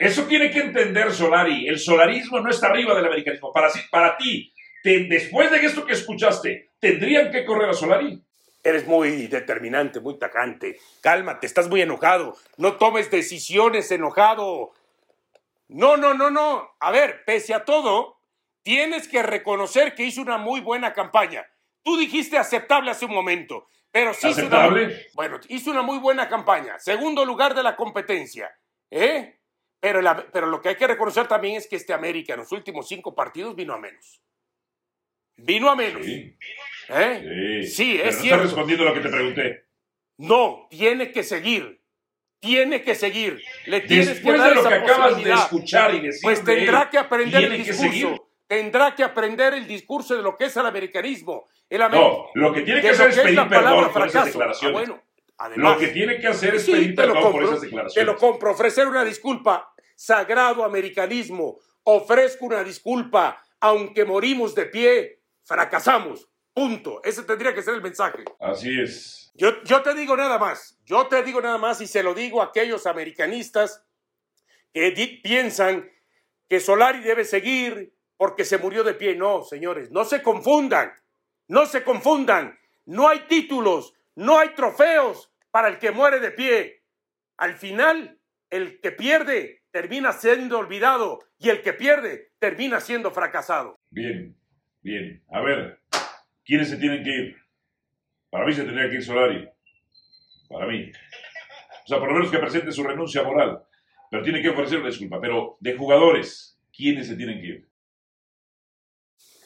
Eso 0.00 0.24
tiene 0.26 0.50
que 0.50 0.60
entender 0.60 1.12
Solari. 1.12 1.68
El 1.68 1.78
solarismo 1.78 2.40
no 2.40 2.50
está 2.50 2.68
arriba 2.68 2.94
del 2.94 3.06
americanismo. 3.06 3.52
Para, 3.52 3.70
sí- 3.70 3.80
para 3.90 4.16
ti, 4.16 4.52
te- 4.82 5.04
después 5.04 5.50
de 5.50 5.64
esto 5.64 5.84
que 5.86 5.92
escuchaste, 5.92 6.70
¿tendrían 6.80 7.30
que 7.30 7.44
correr 7.44 7.70
a 7.70 7.74
Solari? 7.74 8.20
Eres 8.64 8.86
muy 8.86 9.28
determinante, 9.28 10.00
muy 10.00 10.18
tajante. 10.18 10.78
Cálmate, 11.00 11.46
estás 11.46 11.68
muy 11.68 11.82
enojado. 11.82 12.36
No 12.56 12.74
tomes 12.76 13.10
decisiones 13.10 13.90
enojado. 13.92 14.72
No, 15.68 15.96
no, 15.96 16.14
no, 16.14 16.30
no. 16.30 16.68
A 16.80 16.90
ver, 16.90 17.22
pese 17.24 17.54
a 17.54 17.64
todo, 17.64 18.18
tienes 18.62 19.06
que 19.06 19.22
reconocer 19.22 19.94
que 19.94 20.04
hizo 20.04 20.20
una 20.20 20.38
muy 20.38 20.60
buena 20.60 20.92
campaña. 20.94 21.46
Tú 21.84 21.96
dijiste 21.96 22.38
aceptable 22.38 22.90
hace 22.90 23.04
un 23.04 23.12
momento, 23.14 23.68
pero 23.96 24.12
sí 24.12 24.28
hizo 24.28 24.40
una, 24.46 24.56
¿Aceptable? 24.64 25.06
bueno, 25.14 25.40
hizo 25.48 25.70
una 25.70 25.80
muy 25.80 25.98
buena 25.98 26.28
campaña. 26.28 26.78
Segundo 26.78 27.24
lugar 27.24 27.54
de 27.54 27.62
la 27.62 27.74
competencia. 27.76 28.50
¿Eh? 28.90 29.38
Pero, 29.80 30.02
la- 30.02 30.26
pero 30.30 30.48
lo 30.48 30.60
que 30.60 30.68
hay 30.68 30.76
que 30.76 30.86
reconocer 30.86 31.26
también 31.26 31.56
es 31.56 31.66
que 31.66 31.76
este 31.76 31.94
América 31.94 32.34
en 32.34 32.40
los 32.40 32.52
últimos 32.52 32.86
cinco 32.88 33.14
partidos 33.14 33.56
vino 33.56 33.72
a 33.72 33.78
menos. 33.78 34.22
Vino 35.38 35.70
a 35.70 35.76
menos. 35.76 36.04
Sí, 36.04 36.36
¿Eh? 36.90 37.62
sí. 37.66 37.98
Es 37.98 38.16
no 38.16 38.20
cierto. 38.22 38.24
estás 38.24 38.40
respondiendo 38.42 38.84
lo 38.84 38.92
que 38.92 39.00
te 39.00 39.08
pregunté. 39.08 39.64
No, 40.18 40.66
tiene 40.68 41.10
que 41.10 41.22
seguir. 41.22 41.82
Tiene 42.38 42.82
que 42.82 42.94
seguir. 42.94 43.40
Le 43.64 43.80
tienes 43.80 44.08
Después 44.08 44.34
que 44.34 44.38
dar 44.40 44.48
de 44.50 44.54
lo 44.56 44.60
esa 44.60 44.68
que 44.68 44.74
acabas 44.76 45.16
de 45.24 45.32
escuchar 45.32 45.94
y 45.94 46.00
decir 46.00 46.20
Pues 46.22 46.44
tendrá 46.44 46.90
que 46.90 46.98
aprender 46.98 47.44
el 47.44 47.64
discurso. 47.64 48.25
Tendrá 48.46 48.94
que 48.94 49.02
aprender 49.02 49.54
el 49.54 49.66
discurso 49.66 50.14
de 50.16 50.22
lo 50.22 50.36
que 50.36 50.44
es 50.46 50.56
el 50.56 50.66
americanismo. 50.66 51.48
El 51.68 51.80
No, 51.90 52.26
lo 52.34 52.52
que 52.52 52.62
tiene 52.62 52.80
que 52.80 52.90
hacer 52.90 53.08
es 53.10 53.16
que 53.16 53.22
pedir 53.22 53.36
la 53.36 53.48
palabra 53.48 53.76
perdón 53.88 53.92
por 53.92 54.02
esas 54.02 54.12
fracaso. 54.12 54.26
declaraciones. 54.38 54.76
Ah, 54.76 54.78
bueno, 54.78 55.02
además, 55.38 55.72
Lo 55.72 55.78
que 55.80 55.88
tiene 55.88 56.18
que 56.20 56.26
hacer 56.28 56.54
es 56.54 56.64
sí, 56.64 56.72
pedir 56.72 56.94
te 56.94 57.06
lo 57.06 57.14
perdón 57.14 57.22
por 57.22 57.32
compro, 57.32 57.48
esas 57.48 57.60
te 57.60 57.66
declaraciones. 57.66 58.06
lo 58.06 58.16
compro. 58.18 58.50
Ofrecer 58.52 58.86
una 58.86 59.04
disculpa. 59.04 59.72
Sagrado 59.96 60.64
americanismo. 60.64 61.58
Ofrezco 61.82 62.46
una 62.46 62.62
disculpa. 62.62 63.42
Aunque 63.60 64.04
morimos 64.04 64.54
de 64.54 64.66
pie, 64.66 65.20
fracasamos. 65.42 66.28
Punto. 66.52 67.00
Ese 67.02 67.22
tendría 67.24 67.52
que 67.54 67.62
ser 67.62 67.74
el 67.74 67.82
mensaje. 67.82 68.24
Así 68.40 68.80
es. 68.80 69.32
Yo, 69.34 69.62
yo 69.64 69.82
te 69.82 69.92
digo 69.94 70.16
nada 70.16 70.38
más, 70.38 70.78
yo 70.86 71.08
te 71.08 71.22
digo 71.22 71.42
nada 71.42 71.58
más 71.58 71.80
y 71.82 71.86
se 71.86 72.02
lo 72.02 72.14
digo 72.14 72.40
a 72.40 72.46
aquellos 72.46 72.86
americanistas 72.86 73.84
que 74.72 75.20
piensan 75.22 75.90
que 76.48 76.58
Solari 76.60 77.00
debe 77.00 77.24
seguir 77.24 77.92
porque 78.16 78.44
se 78.44 78.58
murió 78.58 78.84
de 78.84 78.94
pie. 78.94 79.14
No, 79.14 79.42
señores, 79.42 79.90
no 79.90 80.04
se 80.04 80.22
confundan, 80.22 80.92
no 81.48 81.66
se 81.66 81.82
confundan. 81.82 82.58
No 82.86 83.08
hay 83.08 83.20
títulos, 83.28 83.94
no 84.14 84.38
hay 84.38 84.50
trofeos 84.50 85.32
para 85.50 85.68
el 85.68 85.78
que 85.78 85.90
muere 85.90 86.20
de 86.20 86.30
pie. 86.30 86.82
Al 87.36 87.54
final, 87.54 88.18
el 88.50 88.80
que 88.80 88.92
pierde 88.92 89.62
termina 89.70 90.12
siendo 90.12 90.58
olvidado 90.58 91.18
y 91.38 91.50
el 91.50 91.62
que 91.62 91.72
pierde 91.72 92.30
termina 92.38 92.80
siendo 92.80 93.10
fracasado. 93.10 93.78
Bien, 93.90 94.34
bien. 94.82 95.22
A 95.30 95.40
ver, 95.40 95.80
¿quiénes 96.44 96.70
se 96.70 96.76
tienen 96.76 97.02
que 97.02 97.10
ir? 97.10 97.36
Para 98.30 98.46
mí 98.46 98.52
se 98.52 98.64
tendría 98.64 98.88
que 98.88 98.96
ir 98.96 99.04
Solari. 99.04 99.48
Para 100.48 100.66
mí. 100.66 100.90
O 101.84 101.88
sea, 101.88 101.98
por 101.98 102.08
lo 102.08 102.14
menos 102.14 102.30
que 102.30 102.38
presente 102.38 102.72
su 102.72 102.84
renuncia 102.84 103.22
moral. 103.22 103.62
Pero 104.10 104.22
tiene 104.22 104.40
que 104.40 104.48
ofrecer 104.48 104.78
una 104.78 104.88
disculpa. 104.88 105.20
Pero 105.20 105.56
de 105.60 105.76
jugadores, 105.76 106.58
¿quiénes 106.74 107.08
se 107.08 107.16
tienen 107.16 107.40
que 107.40 107.46
ir? 107.46 107.68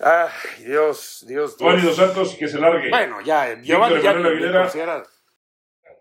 Ay, 0.03 0.65
Dios, 0.65 1.25
Dios, 1.29 1.57
Giovanni 1.59 1.83
Dios. 1.83 1.97
Dos 1.97 2.07
Santos, 2.07 2.35
que 2.39 2.49
se 2.49 2.59
largue. 2.59 2.89
Bueno, 2.89 3.21
ya, 3.21 3.61
Giovanni 3.61 4.01
ya 4.03 4.11
Aguilera. 4.11 4.71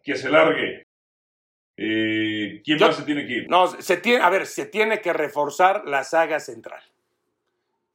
Que 0.03 0.15
se 0.15 0.29
largue. 0.29 0.85
Eh, 1.75 2.61
¿Quién 2.63 2.77
Yo- 2.77 2.87
más 2.87 2.95
se 2.95 3.03
tiene 3.03 3.25
que 3.25 3.33
ir? 3.33 3.49
No, 3.49 3.67
se 3.67 3.97
tiene, 3.97 4.23
a 4.23 4.29
ver, 4.29 4.45
se 4.47 4.65
tiene 4.65 5.01
que 5.01 5.13
reforzar 5.13 5.83
la 5.85 6.03
saga 6.03 6.39
central. 6.39 6.81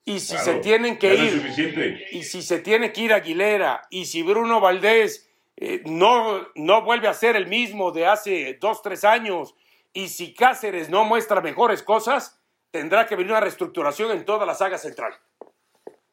Y 0.07 0.21
si 0.21 0.35
Claro, 0.35 0.45
se 0.45 0.55
tienen 0.61 0.99
que 0.99 1.15
ir, 1.15 1.31
suficiente. 1.41 2.07
y 2.13 2.23
si 2.25 2.43
se 2.43 2.59
tiene 2.61 2.93
que 2.93 3.01
ir 3.03 3.13
Aguilera, 3.15 3.83
y 3.91 4.05
si 4.05 4.23
Bruno 4.23 4.61
Valdés 4.61 5.31
eh, 5.57 5.83
no, 5.87 6.47
no 6.57 6.83
vuelve 6.83 7.09
a 7.09 7.15
ser 7.15 7.37
el 7.37 7.47
mismo 7.47 7.93
de 7.93 8.07
hace 8.07 8.59
dos, 8.61 8.83
tres 8.83 9.05
años, 9.05 9.55
y 9.95 10.09
si 10.09 10.35
Cáceres 10.35 10.91
no 10.91 11.05
muestra 11.05 11.41
mejores 11.41 11.83
cosas, 11.83 12.39
tendrá 12.71 13.07
que 13.07 13.17
venir 13.17 13.31
una 13.31 13.41
reestructuración 13.41 14.11
en 14.11 14.25
toda 14.25 14.45
la 14.47 14.55
saga 14.55 14.77
central. 14.79 15.15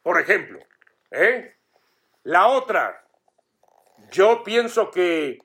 Por 0.04 0.20
ejemplo, 0.20 0.60
¿eh? 1.12 1.56
La 2.24 2.48
otra, 2.48 3.04
yo 4.12 4.44
pienso 4.44 4.92
que 4.92 5.40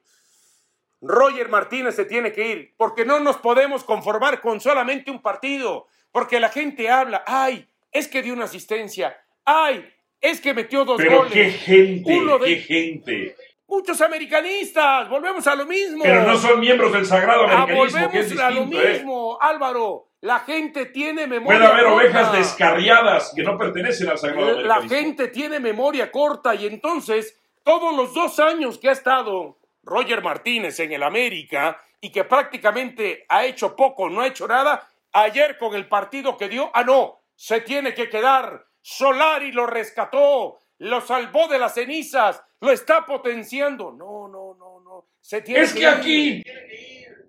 Roger 1.00 1.48
Martínez 1.48 1.94
se 1.94 2.04
tiene 2.04 2.32
que 2.32 2.46
ir, 2.48 2.74
porque 2.76 3.04
no 3.04 3.20
nos 3.20 3.36
podemos 3.36 3.84
conformar 3.84 4.40
con 4.40 4.60
solamente 4.60 5.10
un 5.10 5.20
partido, 5.22 5.86
porque 6.10 6.40
la 6.40 6.48
gente 6.48 6.88
habla, 6.90 7.22
ay, 7.26 7.68
es 7.92 8.08
que 8.08 8.22
dio 8.22 8.32
una 8.34 8.44
asistencia, 8.46 9.16
ay, 9.44 9.88
es 10.20 10.40
que 10.40 10.54
metió 10.54 10.84
dos 10.84 10.96
Pero 10.96 11.18
goles. 11.18 11.32
qué 11.32 11.50
gente, 11.50 12.12
Uno 12.18 12.38
de- 12.38 12.46
qué 12.46 12.56
gente. 12.62 13.36
Muchos 13.68 14.00
americanistas, 14.00 15.08
volvemos 15.08 15.44
a 15.46 15.54
lo 15.56 15.66
mismo. 15.66 16.02
Pero 16.04 16.22
no 16.22 16.36
son 16.38 16.60
miembros 16.60 16.92
del 16.92 17.04
sagrado 17.04 17.42
Ah, 17.48 17.62
americanismo, 17.62 18.10
que 18.10 18.18
es 18.20 18.28
volvemos 18.30 18.40
a 18.44 18.50
lo 18.50 18.60
distinto, 18.60 18.82
¿eh? 18.88 18.92
mismo, 18.94 19.38
Álvaro. 19.40 20.05
La 20.22 20.40
gente 20.40 20.86
tiene 20.86 21.26
memoria 21.26 21.58
Puede 21.60 21.70
haber 21.72 21.84
corta. 21.84 21.96
ovejas 21.96 22.32
descarriadas 22.32 23.32
que 23.36 23.42
no 23.42 23.58
pertenecen 23.58 24.08
al 24.08 24.18
sagrado 24.18 24.60
La 24.62 24.82
gente 24.82 25.28
tiene 25.28 25.60
memoria 25.60 26.10
corta 26.10 26.54
y 26.54 26.66
entonces 26.66 27.38
todos 27.62 27.94
los 27.94 28.14
dos 28.14 28.38
años 28.40 28.78
que 28.78 28.88
ha 28.88 28.92
estado 28.92 29.58
Roger 29.82 30.22
Martínez 30.22 30.80
en 30.80 30.92
el 30.92 31.02
América 31.02 31.80
y 32.00 32.10
que 32.10 32.24
prácticamente 32.24 33.24
ha 33.28 33.44
hecho 33.44 33.76
poco, 33.76 34.08
no 34.08 34.20
ha 34.22 34.26
hecho 34.26 34.46
nada, 34.48 34.88
ayer 35.12 35.58
con 35.58 35.74
el 35.74 35.86
partido 35.88 36.36
que 36.36 36.48
dio, 36.48 36.70
ah 36.74 36.82
no, 36.84 37.20
se 37.34 37.60
tiene 37.60 37.94
que 37.94 38.08
quedar. 38.08 38.64
Solari 38.80 39.52
lo 39.52 39.66
rescató, 39.66 40.58
lo 40.78 41.00
salvó 41.00 41.48
de 41.48 41.58
las 41.58 41.74
cenizas, 41.74 42.42
lo 42.60 42.70
está 42.70 43.04
potenciando. 43.04 43.90
No, 43.92 44.28
no, 44.28 44.54
no, 44.58 44.80
no. 44.80 45.06
Se 45.20 45.42
tiene 45.42 45.62
Es 45.62 45.72
que 45.72 45.80
ir. 45.80 45.88
aquí, 45.88 46.42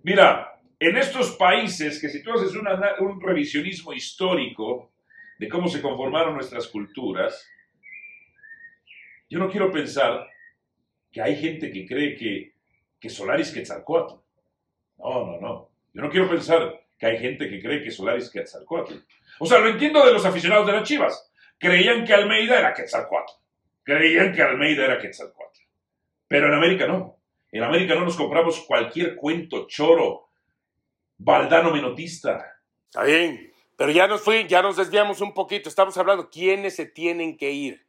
mira, 0.03 0.57
en 0.79 0.98
estos 0.98 1.36
países 1.36 2.00
que 2.00 2.10
si 2.10 2.22
tú 2.22 2.31
haces 2.34 2.53
un 2.55 3.22
revisionismo 3.22 3.93
histórico 3.93 4.91
de 5.39 5.50
cómo 5.50 5.67
se 5.67 5.81
conformaron 5.81 6.36
nuestras 6.36 6.67
culturas, 6.67 7.50
yo 9.29 9.39
no 9.39 9.50
quiero 9.50 9.72
pensar 9.72 10.27
que 11.12 11.22
hay 11.22 11.36
gente 11.36 11.72
que 11.72 11.86
cree 11.86 12.15
que, 12.15 12.53
que 13.00 13.10
Solari 13.10 13.41
es 13.41 13.51
Quetzalcóatl. 13.51 14.15
No, 15.00 15.25
no, 15.25 15.41
no. 15.41 15.69
Yo 15.93 16.01
no 16.01 16.10
quiero 16.10 16.29
pensar 16.29 16.86
que 16.98 17.05
hay 17.05 17.17
gente 17.17 17.50
que 17.50 17.60
cree 17.60 17.84
que 17.84 17.91
Solari 17.91 18.19
es 18.19 18.29
Quetzalcóatl. 18.29 18.93
O 19.39 19.46
sea, 19.46 19.60
lo 19.60 19.69
entiendo 19.69 20.05
de 20.05 20.13
los 20.13 20.25
aficionados 20.25 20.67
de 20.67 20.74
las 20.74 20.88
Chivas. 20.88 21.31
Creían 21.57 22.05
que 22.05 22.13
Almeida 22.13 22.60
era 22.60 22.74
Quetzalcóatl. 22.74 23.34
Creían 23.84 24.34
que 24.34 24.41
Almeida 24.41 24.86
era 24.86 25.00
Quetzalcóatl. 25.00 25.60
Pero 26.27 26.48
en 26.48 26.53
América 26.53 26.88
no. 26.88 27.17
En 27.51 27.63
América 27.63 27.96
no 27.96 28.05
nos 28.05 28.15
compramos 28.15 28.60
cualquier 28.67 29.15
cuento 29.15 29.67
choro, 29.67 30.26
baldano 31.17 31.71
menotista. 31.71 32.62
Está 32.86 33.03
bien, 33.03 33.51
pero 33.75 33.91
ya 33.91 34.07
nos 34.07 34.21
fui, 34.21 34.47
ya 34.47 34.62
nos 34.62 34.77
desviamos 34.77 35.21
un 35.21 35.33
poquito. 35.33 35.69
Estamos 35.69 35.97
hablando 35.97 36.29
quiénes 36.29 36.75
se 36.75 36.86
tienen 36.86 37.38
que 37.38 37.51
ir. 37.51 37.88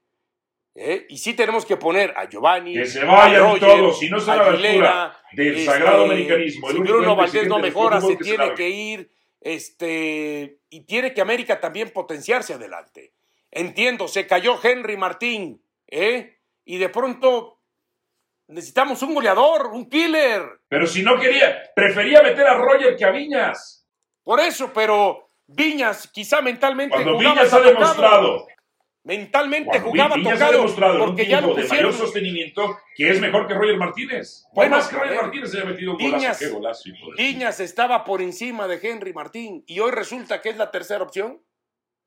¿Eh? 0.75 1.07
Y 1.09 1.19
sí 1.19 1.35
tenemos 1.35 1.67
que 1.67 1.77
poner 1.77 2.15
a 2.17 2.29
Giovanni. 2.29 2.75
Que 2.75 2.87
se 2.87 3.05
vayan 3.05 3.43
a 3.43 3.53
Roger, 3.53 3.61
todos, 3.61 3.99
si 3.99 4.09
no 4.09 4.19
la 4.19 4.33
altura 4.33 5.17
del 5.33 5.49
este, 5.49 5.65
sagrado 5.65 6.05
americanismo. 6.05 6.71
el 6.71 6.77
Si 6.77 6.83
Bruno 6.83 7.17
Valdés 7.17 7.49
no 7.49 7.59
mejora, 7.59 8.01
se 8.01 8.17
que 8.17 8.25
tiene 8.25 8.55
que 8.55 8.69
ir. 8.69 9.11
Este, 9.41 10.61
y 10.71 10.81
tiene 10.83 11.15
que 11.15 11.21
América 11.21 11.61
también 11.61 11.91
potenciarse 11.91 12.55
adelante. 12.55 13.13
Entiendo, 13.51 14.09
se 14.09 14.27
cayó 14.27 14.59
Henry 14.63 14.97
Martín, 14.97 15.63
¿eh? 15.89 16.39
Y 16.65 16.79
de 16.79 16.89
pronto 16.91 17.58
necesitamos 18.49 19.03
un 19.03 19.15
goleador, 19.15 19.69
un 19.69 19.89
killer. 19.89 20.43
Pero 20.69 20.87
si 20.87 21.03
no 21.03 21.19
quería, 21.19 21.71
prefería 21.75 22.23
meter 22.23 22.47
a 22.47 22.55
Roger 22.55 22.97
que 22.97 23.05
a 23.05 23.11
Viñas. 23.11 23.87
Por 24.25 24.41
eso, 24.41 24.73
pero 24.75 25.31
Viñas 25.47 26.09
quizá 26.09 26.43
mentalmente 26.43 26.95
Cuando 26.95 27.17
jugaba 27.17 27.35
Viñas 27.35 27.55
ha 27.55 27.61
demostrado, 27.61 28.47
Mentalmente 29.05 29.71
cuando 29.71 29.89
jugaba 29.89 30.17
Viñas 30.17 30.33
ha 30.33 30.35
tocado 30.35 30.53
demostrado 30.53 30.95
en 30.95 31.01
un 31.01 31.07
porque 31.07 31.27
ya 31.27 31.41
lo 31.41 31.55
de 31.55 31.67
mayor 31.67 31.95
sostenimiento 31.95 32.77
que 32.95 33.11
es 33.11 33.21
mejor 33.21 33.47
que 33.47 33.55
Roger 33.55 33.79
Martínez. 33.79 34.43
No 34.49 34.55
Bueno, 34.55 34.77
más 34.77 34.89
que 34.89 34.97
Roger 34.97 35.11
ver, 35.11 35.23
Martínez 35.23 35.51
se 35.51 35.57
haya 35.59 35.67
metido 35.67 35.93
un 35.93 35.99
golazo. 35.99 36.85
Qué 36.85 37.23
Viñas 37.23 37.61
estaba 37.61 38.05
por 38.05 38.21
encima 38.21 38.67
de 38.67 38.79
Henry 38.83 39.13
Martín 39.15 39.65
y 39.67 39.81
hoy 39.81 39.93
resulta 39.93 40.43
que 40.43 40.51
es 40.51 40.57
la 40.57 40.71
tercera 40.71 41.03
opción. 41.03 41.43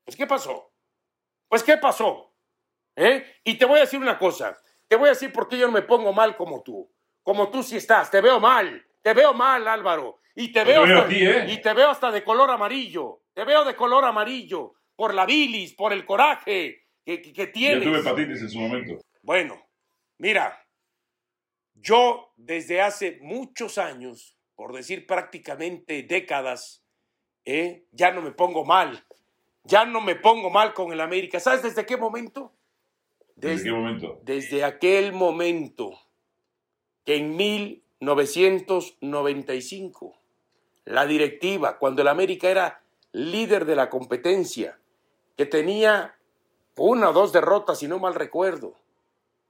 Pues 0.04 0.16
¿qué 0.16 0.28
pasó? 0.28 0.72
Pues 1.48 1.64
¿qué 1.64 1.78
pasó? 1.78 2.36
¿Eh? 2.96 3.26
Y 3.44 3.56
te 3.56 3.66
voy 3.66 3.78
a 3.78 3.82
decir 3.82 4.00
una 4.00 4.20
cosa. 4.20 4.58
Te 4.92 4.98
voy 4.98 5.08
a 5.08 5.12
decir 5.12 5.32
por 5.32 5.48
qué 5.48 5.58
yo 5.58 5.68
no 5.68 5.72
me 5.72 5.84
pongo 5.84 6.12
mal 6.12 6.36
como 6.36 6.62
tú. 6.64 6.92
Como 7.24 7.50
tú 7.50 7.64
sí 7.64 7.78
estás. 7.78 8.12
Te 8.12 8.20
veo 8.20 8.42
mal. 8.42 8.86
Te 9.02 9.14
veo 9.14 9.34
mal, 9.34 9.66
Álvaro. 9.66 10.20
Y 10.36 10.52
te 10.52 10.66
veo, 10.66 10.84
hasta, 10.84 11.08
ti, 11.08 11.26
¿eh? 11.26 11.46
y 11.48 11.62
te 11.62 11.74
veo 11.74 11.90
hasta 11.90 12.12
de 12.12 12.26
color 12.26 12.52
amarillo. 12.52 13.22
Te 13.34 13.46
veo 13.46 13.64
de 13.64 13.74
color 13.78 14.04
amarillo. 14.04 14.74
Por 14.98 15.14
la 15.14 15.26
bilis, 15.26 15.74
por 15.76 15.94
el 15.94 16.06
coraje 16.06 16.84
que, 17.06 17.22
que- 17.22 17.32
que 17.32 17.46
Yo 17.46 17.52
tienes. 17.54 17.84
tuve 17.86 18.00
hepatitis 18.00 18.42
en 18.42 18.50
su 18.50 18.60
momento. 18.60 19.02
Bueno, 19.22 19.66
mira, 20.18 20.62
yo 21.74 22.34
desde 22.36 22.82
hace 22.82 23.18
muchos 23.22 23.78
años, 23.78 24.38
por 24.56 24.74
decir 24.76 25.08
prácticamente 25.08 26.04
décadas, 26.04 26.84
¿eh? 27.46 27.86
ya 27.94 28.12
no 28.12 28.22
me 28.22 28.32
pongo 28.32 28.66
mal. 28.66 29.06
Ya 29.64 29.86
no 29.86 30.02
me 30.02 30.16
pongo 30.18 30.50
mal 30.50 30.74
con 30.74 30.92
el 30.92 31.00
América. 31.00 31.40
¿Sabes 31.40 31.64
desde 31.64 31.86
qué 31.86 31.96
momento? 31.96 32.54
¿Desde 33.42 33.64
qué 33.64 33.72
momento? 33.72 34.20
desde 34.24 34.64
aquel 34.64 35.14
momento 35.14 36.00
que 37.06 37.16
en 37.16 37.36
1995 37.36 40.22
la 40.86 41.06
directiva, 41.06 41.78
cuando 41.78 42.02
el 42.02 42.08
América 42.08 42.50
era 42.50 42.82
líder 43.12 43.66
de 43.66 43.76
la 43.76 43.90
competencia, 43.90 44.80
que 45.38 45.46
tenía 45.46 46.16
una 46.78 47.10
o 47.10 47.14
dos 47.14 47.34
derrotas, 47.34 47.80
si 47.80 47.88
no 47.88 48.00
mal 48.00 48.16
recuerdo, 48.16 48.76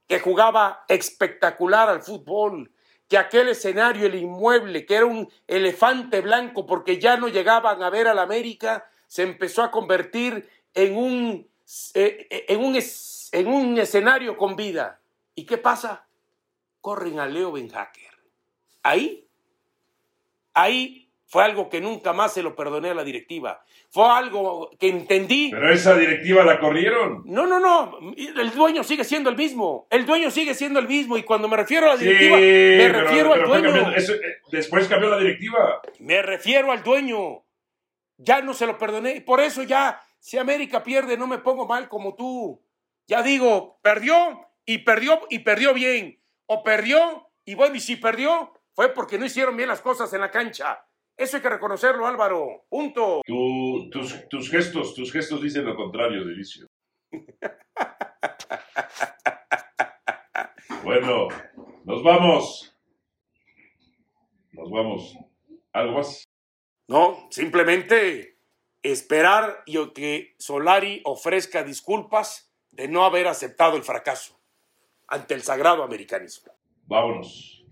que 0.06 0.20
jugaba 0.20 0.84
espectacular 0.88 1.88
al 1.88 2.02
fútbol, 2.02 2.70
que 3.08 3.18
aquel 3.18 3.48
escenario, 3.48 4.06
el 4.06 4.14
inmueble, 4.14 4.86
que 4.86 4.96
era 4.96 5.06
un 5.06 5.28
elefante 5.46 6.20
blanco 6.20 6.66
porque 6.66 6.98
ya 6.98 7.16
no 7.16 7.28
llegaban 7.28 7.82
a 7.82 7.90
ver 7.90 8.08
al 8.08 8.18
América, 8.18 8.88
se 9.06 9.22
empezó 9.22 9.62
a 9.62 9.70
convertir 9.70 10.48
en 10.74 10.96
un, 10.96 11.48
en 11.94 12.60
un, 12.60 12.78
en 13.32 13.46
un 13.46 13.78
escenario 13.78 14.36
con 14.36 14.56
vida. 14.56 15.00
¿Y 15.34 15.46
qué 15.46 15.58
pasa? 15.58 16.06
Corren 16.80 17.18
a 17.20 17.26
Leo 17.26 17.52
Benhacker. 17.52 18.10
Ahí, 18.82 19.26
ahí 20.54 21.08
fue 21.26 21.44
algo 21.44 21.70
que 21.70 21.80
nunca 21.80 22.12
más 22.12 22.34
se 22.34 22.42
lo 22.42 22.54
perdoné 22.54 22.90
a 22.90 22.94
la 22.94 23.04
directiva. 23.04 23.64
Fue 23.90 24.06
algo 24.06 24.70
que 24.78 24.88
entendí. 24.88 25.50
Pero 25.50 25.72
esa 25.72 25.96
directiva 25.96 26.44
la 26.44 26.58
corrieron. 26.60 27.22
No, 27.24 27.46
no, 27.46 27.58
no. 27.58 27.98
El 28.16 28.50
dueño 28.50 28.84
sigue 28.84 29.04
siendo 29.04 29.30
el 29.30 29.36
mismo. 29.36 29.86
El 29.90 30.04
dueño 30.04 30.30
sigue 30.30 30.54
siendo 30.54 30.78
el 30.78 30.88
mismo. 30.88 31.16
Y 31.16 31.22
cuando 31.22 31.48
me 31.48 31.56
refiero 31.56 31.86
a 31.86 31.94
la 31.94 31.96
Sí, 31.98 32.04
directiva, 32.04 32.36
me 32.36 32.42
pero- 32.78 33.00
refiero 33.02 33.30
pero 33.32 33.54
al 33.54 33.62
dueño. 33.62 33.92
Eso, 33.96 34.12
eh, 34.14 34.18
después 34.50 34.88
cambió 34.88 35.08
la 35.08 35.18
directiva. 35.18 35.80
Me 36.00 36.20
refiero 36.20 36.70
al 36.70 36.82
dueño. 36.82 37.44
Ya 38.18 38.42
no 38.42 38.52
se 38.52 38.66
lo 38.66 38.76
perdoné. 38.76 39.16
Y 39.16 39.20
por 39.20 39.40
eso 39.40 39.62
ya, 39.62 40.00
si 40.22 40.38
América 40.38 40.84
pierde, 40.84 41.16
no 41.16 41.26
me 41.26 41.38
pongo 41.38 41.66
mal 41.66 41.88
como 41.88 42.14
tú. 42.14 42.62
Ya 43.08 43.22
digo, 43.24 43.80
perdió 43.82 44.46
y 44.64 44.78
perdió 44.78 45.20
y 45.28 45.40
perdió 45.40 45.74
bien. 45.74 46.22
O 46.46 46.62
perdió 46.62 47.28
y 47.44 47.56
bueno, 47.56 47.74
y 47.74 47.80
si 47.80 47.96
perdió, 47.96 48.52
fue 48.74 48.90
porque 48.94 49.18
no 49.18 49.24
hicieron 49.26 49.56
bien 49.56 49.68
las 49.68 49.80
cosas 49.80 50.12
en 50.12 50.20
la 50.20 50.30
cancha. 50.30 50.86
Eso 51.16 51.36
hay 51.36 51.42
que 51.42 51.48
reconocerlo, 51.48 52.06
Álvaro. 52.06 52.66
Punto. 52.68 53.20
Tu- 53.26 53.90
tus, 53.90 54.28
tus 54.28 54.48
gestos, 54.48 54.94
tus 54.94 55.10
gestos 55.12 55.42
dicen 55.42 55.64
lo 55.64 55.74
contrario, 55.74 56.24
Delicio. 56.24 56.66
Bueno, 60.84 61.28
nos 61.84 62.02
vamos. 62.02 62.76
Nos 64.52 64.70
vamos. 64.70 65.16
¿Algo 65.72 65.94
más? 65.94 66.24
No, 66.88 67.28
simplemente 67.30 68.31
esperar 68.82 69.62
y 69.66 69.92
que 69.92 70.34
Solari 70.38 71.00
ofrezca 71.04 71.62
disculpas 71.62 72.52
de 72.70 72.88
no 72.88 73.04
haber 73.04 73.28
aceptado 73.28 73.76
el 73.76 73.82
fracaso 73.82 74.38
ante 75.06 75.34
el 75.34 75.42
sagrado 75.42 75.82
americanismo. 75.82 76.52
Vámonos. 76.86 77.64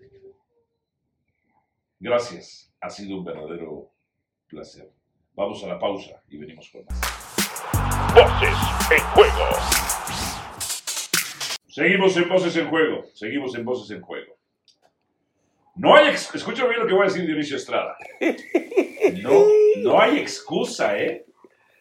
Gracias. 1.98 2.72
Ha 2.80 2.88
sido 2.88 3.18
un 3.18 3.24
verdadero 3.24 3.90
placer. 4.46 4.90
Vamos 5.34 5.62
a 5.64 5.68
la 5.68 5.78
pausa 5.78 6.22
y 6.28 6.38
venimos 6.38 6.68
con 6.70 6.84
más. 6.86 7.00
Voces 8.14 8.56
en 8.90 9.04
juego. 9.14 9.90
Seguimos 11.68 12.16
en 12.16 12.28
Voces 12.28 12.56
en 12.56 12.68
Juego. 12.68 13.04
Seguimos 13.14 13.54
en 13.54 13.64
Voces 13.64 13.90
en 13.96 14.02
Juego. 14.02 14.39
No 15.80 15.96
hay... 15.96 16.08
Escucha 16.08 16.66
bien 16.66 16.80
lo 16.80 16.86
que 16.86 16.92
voy 16.92 17.04
a 17.04 17.08
decir 17.08 17.26
Dionisio 17.26 17.56
Estrada. 17.56 17.96
No, 19.22 19.44
no 19.78 20.00
hay 20.00 20.18
excusa, 20.18 20.96
¿eh? 20.96 21.24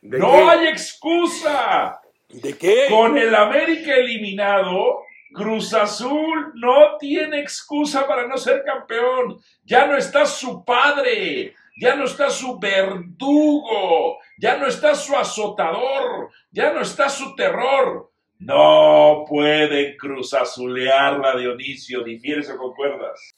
¿De 0.02 0.18
¡No 0.18 0.32
qué? 0.32 0.38
hay 0.38 0.68
excusa! 0.68 2.02
¿De 2.28 2.58
qué? 2.58 2.88
Con 2.90 3.18
el 3.18 3.36
América 3.36 3.94
eliminado, 3.94 5.04
Cruz 5.32 5.74
Azul 5.74 6.52
no 6.56 6.98
tiene 6.98 7.40
excusa 7.40 8.08
para 8.08 8.26
no 8.26 8.36
ser 8.38 8.64
campeón. 8.64 9.38
Ya 9.64 9.86
no 9.86 9.96
está 9.96 10.26
su 10.26 10.66
padre, 10.66 11.54
ya 11.80 11.96
no 11.96 12.06
está 12.06 12.32
su 12.32 12.58
verdugo, 12.58 14.18
ya 14.40 14.58
no 14.58 14.66
está 14.66 14.96
su 14.96 15.16
azotador, 15.16 16.32
ya 16.52 16.74
no 16.74 16.82
está 16.82 17.10
su 17.10 17.36
terror. 17.36 18.12
No 18.40 19.26
pueden 19.28 19.98
Cruz 19.98 20.34
Azulearla, 20.34 21.38
Dionisio, 21.38 22.04
difieres 22.04 22.50
o 22.50 22.58
concuerdas. 22.58 23.36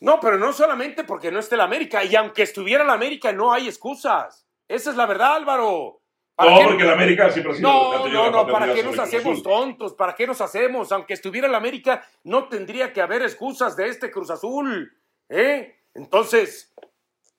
No, 0.00 0.20
pero 0.20 0.38
no 0.38 0.52
solamente 0.52 1.04
porque 1.04 1.30
no 1.32 1.38
esté 1.40 1.54
el 1.56 1.60
América. 1.62 2.04
Y 2.04 2.14
aunque 2.16 2.42
estuviera 2.42 2.84
el 2.84 2.90
América, 2.90 3.32
no 3.32 3.52
hay 3.52 3.66
excusas. 3.68 4.46
Esa 4.68 4.90
es 4.90 4.96
la 4.96 5.06
verdad, 5.06 5.36
Álvaro. 5.36 6.02
¿Para 6.34 6.52
No, 6.52 6.58
qué- 6.58 6.64
porque 6.66 6.82
el 6.84 6.90
América 6.90 7.30
siempre 7.30 7.52
ha 7.52 7.56
sido. 7.56 7.68
No, 7.68 8.06
no, 8.08 8.24
la 8.24 8.30
no, 8.30 8.46
¿para 8.46 8.72
qué 8.72 8.82
nos 8.84 8.98
hacemos 8.98 9.42
tontos? 9.42 9.94
¿Para 9.94 10.14
qué 10.14 10.26
nos 10.26 10.40
hacemos? 10.40 10.92
Aunque 10.92 11.14
estuviera 11.14 11.48
el 11.48 11.54
América, 11.54 12.06
no 12.22 12.48
tendría 12.48 12.92
que 12.92 13.00
haber 13.00 13.22
excusas 13.22 13.76
de 13.76 13.88
este 13.88 14.10
Cruz 14.10 14.30
Azul. 14.30 14.96
¿Eh? 15.28 15.80
Entonces, 15.94 16.72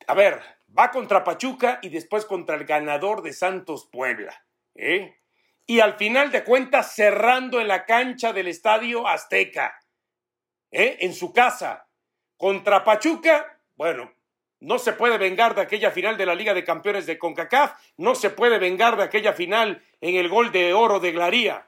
a 0.06 0.13
ver, 0.13 0.41
va 0.78 0.91
contra 0.91 1.24
Pachuca 1.24 1.80
y 1.82 1.89
después 1.89 2.26
contra 2.26 2.56
el 2.56 2.65
ganador 2.65 3.22
de 3.22 3.32
Santos 3.32 3.88
Puebla. 3.89 4.43
¿Eh? 4.76 5.15
Y 5.65 5.80
al 5.80 5.93
final 5.93 6.32
de 6.32 6.43
cuentas, 6.43 6.93
cerrando 6.93 7.62
en 7.62 7.67
la 7.69 7.86
cancha 7.86 8.34
del 8.34 8.48
Estadio 8.50 9.08
Azteca. 9.08 9.80
¿Eh? 10.72 10.98
En 11.02 11.13
su 11.13 11.32
casa. 11.32 11.88
Contra 12.39 12.86
Pachuca, 12.86 13.60
bueno, 13.75 14.13
no 14.62 14.80
se 14.80 14.93
puede 14.93 15.17
vengar 15.17 15.56
de 15.56 15.62
aquella 15.62 15.91
final 15.91 16.15
de 16.15 16.25
la 16.25 16.36
Liga 16.36 16.54
de 16.54 16.63
Campeones 16.63 17.06
de 17.06 17.19
CONCACAF, 17.19 17.73
no 17.97 18.15
se 18.15 18.30
puede 18.30 18.60
vengar 18.60 18.95
de 18.95 19.04
aquella 19.04 19.34
final 19.34 19.84
en 19.99 20.15
el 20.15 20.30
gol 20.30 20.54
de 20.54 20.73
oro 20.73 21.02
de 21.02 21.12
Glaría. 21.12 21.67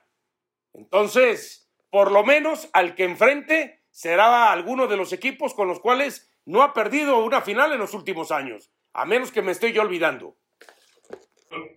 Entonces, 0.73 1.69
por 1.89 2.09
lo 2.13 2.23
menos 2.23 2.69
al 2.71 2.95
que 2.95 3.03
enfrente 3.03 3.81
será 3.89 4.49
alguno 4.53 4.87
de 4.87 4.95
los 4.95 5.11
equipos 5.11 5.53
con 5.53 5.67
los 5.67 5.81
cuales 5.81 6.31
no 6.45 6.63
ha 6.63 6.73
perdido 6.73 7.17
una 7.25 7.41
final 7.41 7.73
en 7.73 7.79
los 7.79 7.93
últimos 7.93 8.31
años, 8.31 8.71
a 8.93 9.03
menos 9.05 9.29
que 9.33 9.41
me 9.41 9.51
esté 9.51 9.73
yo 9.73 9.81
olvidando. 9.81 10.37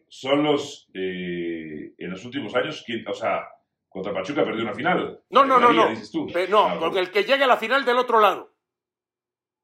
Son 0.09 0.44
los. 0.44 0.88
eh, 0.94 1.92
en 1.98 2.11
los 2.11 2.24
últimos 2.24 2.54
años, 2.54 2.85
¿quién- 2.87 3.04
o 3.09 3.12
sea, 3.12 3.48
contra 3.88 4.12
Pachuca 4.14 4.44
perdió 4.44 4.62
una 4.62 4.72
final. 4.74 5.20
No, 5.30 5.44
no, 5.44 5.59
no, 5.59 5.72
no. 5.72 5.88
dices 5.90 6.12
tú. 6.12 6.28
Pe- 6.28 6.46
No, 6.46 6.78
con 6.78 6.96
el 6.96 7.11
que 7.11 7.24
llegue 7.24 7.42
a 7.42 7.48
la 7.48 7.57
final 7.57 7.85
del 7.85 7.98
otro 7.98 8.20
lado. 8.20 8.54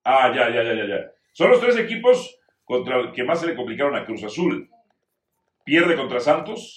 Ah, 0.05 0.33
ya, 0.35 0.49
ya, 0.51 0.63
ya, 0.63 0.75
ya, 0.75 0.87
ya. 0.87 1.13
Son 1.33 1.51
los 1.51 1.61
tres 1.61 1.77
equipos 1.77 2.39
contra 2.65 2.99
el 2.99 3.13
que 3.13 3.25
más 3.25 3.41
se 3.41 3.47
le 3.47 3.57
complicaron 3.57 3.95
a 3.97 4.05
Cruz 4.05 4.25
Azul. 4.25 4.71
Pierde 5.65 5.97
contra 5.97 6.21
Santos, 6.21 6.77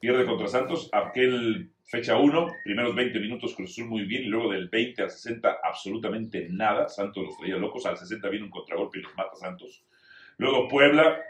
pierde 0.00 0.24
contra 0.24 0.48
Santos, 0.48 0.88
aquel 0.92 1.70
fecha 1.84 2.16
1, 2.16 2.46
primeros 2.64 2.94
20 2.94 3.18
minutos 3.18 3.54
Cruz 3.54 3.72
Azul 3.72 3.86
muy 3.86 4.04
bien, 4.04 4.22
y 4.22 4.26
luego 4.26 4.52
del 4.52 4.68
20 4.68 5.02
al 5.02 5.10
60 5.10 5.58
absolutamente 5.62 6.46
nada, 6.48 6.88
Santos 6.88 7.24
los 7.24 7.36
traía 7.36 7.56
locos, 7.56 7.84
al 7.86 7.96
60 7.96 8.28
viene 8.28 8.44
un 8.44 8.50
contragolpe 8.50 8.98
y 8.98 9.02
los 9.02 9.16
mata 9.16 9.34
Santos. 9.34 9.84
Luego 10.38 10.68
Puebla, 10.68 11.20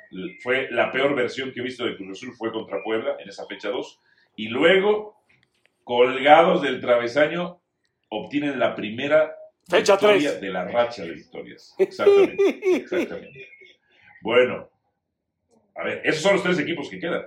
fue 0.43 0.71
la 0.71 0.93
peor 0.93 1.15
versión 1.15 1.51
que 1.51 1.61
he 1.61 1.65
visto 1.65 1.85
de 1.85 1.97
Cruz 1.97 2.11
Azul, 2.11 2.35
fue 2.35 2.53
contra 2.53 2.83
Puebla 2.83 3.17
en 3.19 3.29
esa 3.29 3.47
fecha 3.47 3.71
2, 3.71 4.01
y 4.37 4.49
luego, 4.49 5.17
colgados 5.83 6.63
del 6.63 6.81
travesaño, 6.81 7.61
obtienen 8.09 8.59
la 8.59 8.75
primera 8.75 9.35
Fecha 9.69 9.95
victoria 9.95 10.31
tres. 10.31 10.41
de 10.41 10.49
la 10.51 10.65
racha 10.65 11.05
de 11.05 11.13
victorias. 11.13 11.75
Exactamente, 11.79 12.77
exactamente. 12.77 13.49
Bueno, 14.23 14.69
a 15.75 15.85
ver, 15.85 16.03
esos 16.05 16.23
son 16.23 16.35
los 16.35 16.43
tres 16.43 16.59
equipos 16.59 16.89
que 16.91 16.99
quedan. 16.99 17.27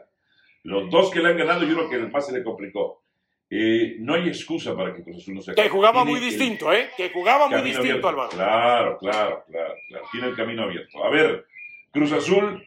Los 0.63 0.89
dos 0.89 1.11
que 1.11 1.19
le 1.19 1.29
han 1.29 1.37
ganado, 1.37 1.63
yo 1.63 1.73
creo 1.73 1.89
que 1.89 1.95
el 1.95 2.11
más 2.11 2.25
se 2.25 2.33
le 2.33 2.43
complicó. 2.43 3.03
Eh, 3.49 3.97
no 3.99 4.15
hay 4.15 4.27
excusa 4.27 4.75
para 4.75 4.95
que 4.95 5.03
Cruz 5.03 5.17
Azul 5.17 5.35
no 5.35 5.41
sea 5.41 5.53
Que 5.53 5.69
jugaba 5.69 6.03
Tiene 6.03 6.11
muy 6.11 6.19
distinto, 6.19 6.73
¿eh? 6.73 6.89
Que 6.97 7.09
jugaba 7.11 7.47
muy 7.47 7.61
distinto. 7.61 8.07
Álvaro. 8.07 8.29
Claro, 8.29 8.97
claro, 8.97 9.43
claro, 9.47 9.75
claro. 9.87 10.05
Tiene 10.11 10.27
el 10.27 10.35
camino 10.35 10.63
abierto. 10.63 11.03
A 11.03 11.09
ver, 11.09 11.45
Cruz 11.91 12.11
Azul 12.13 12.65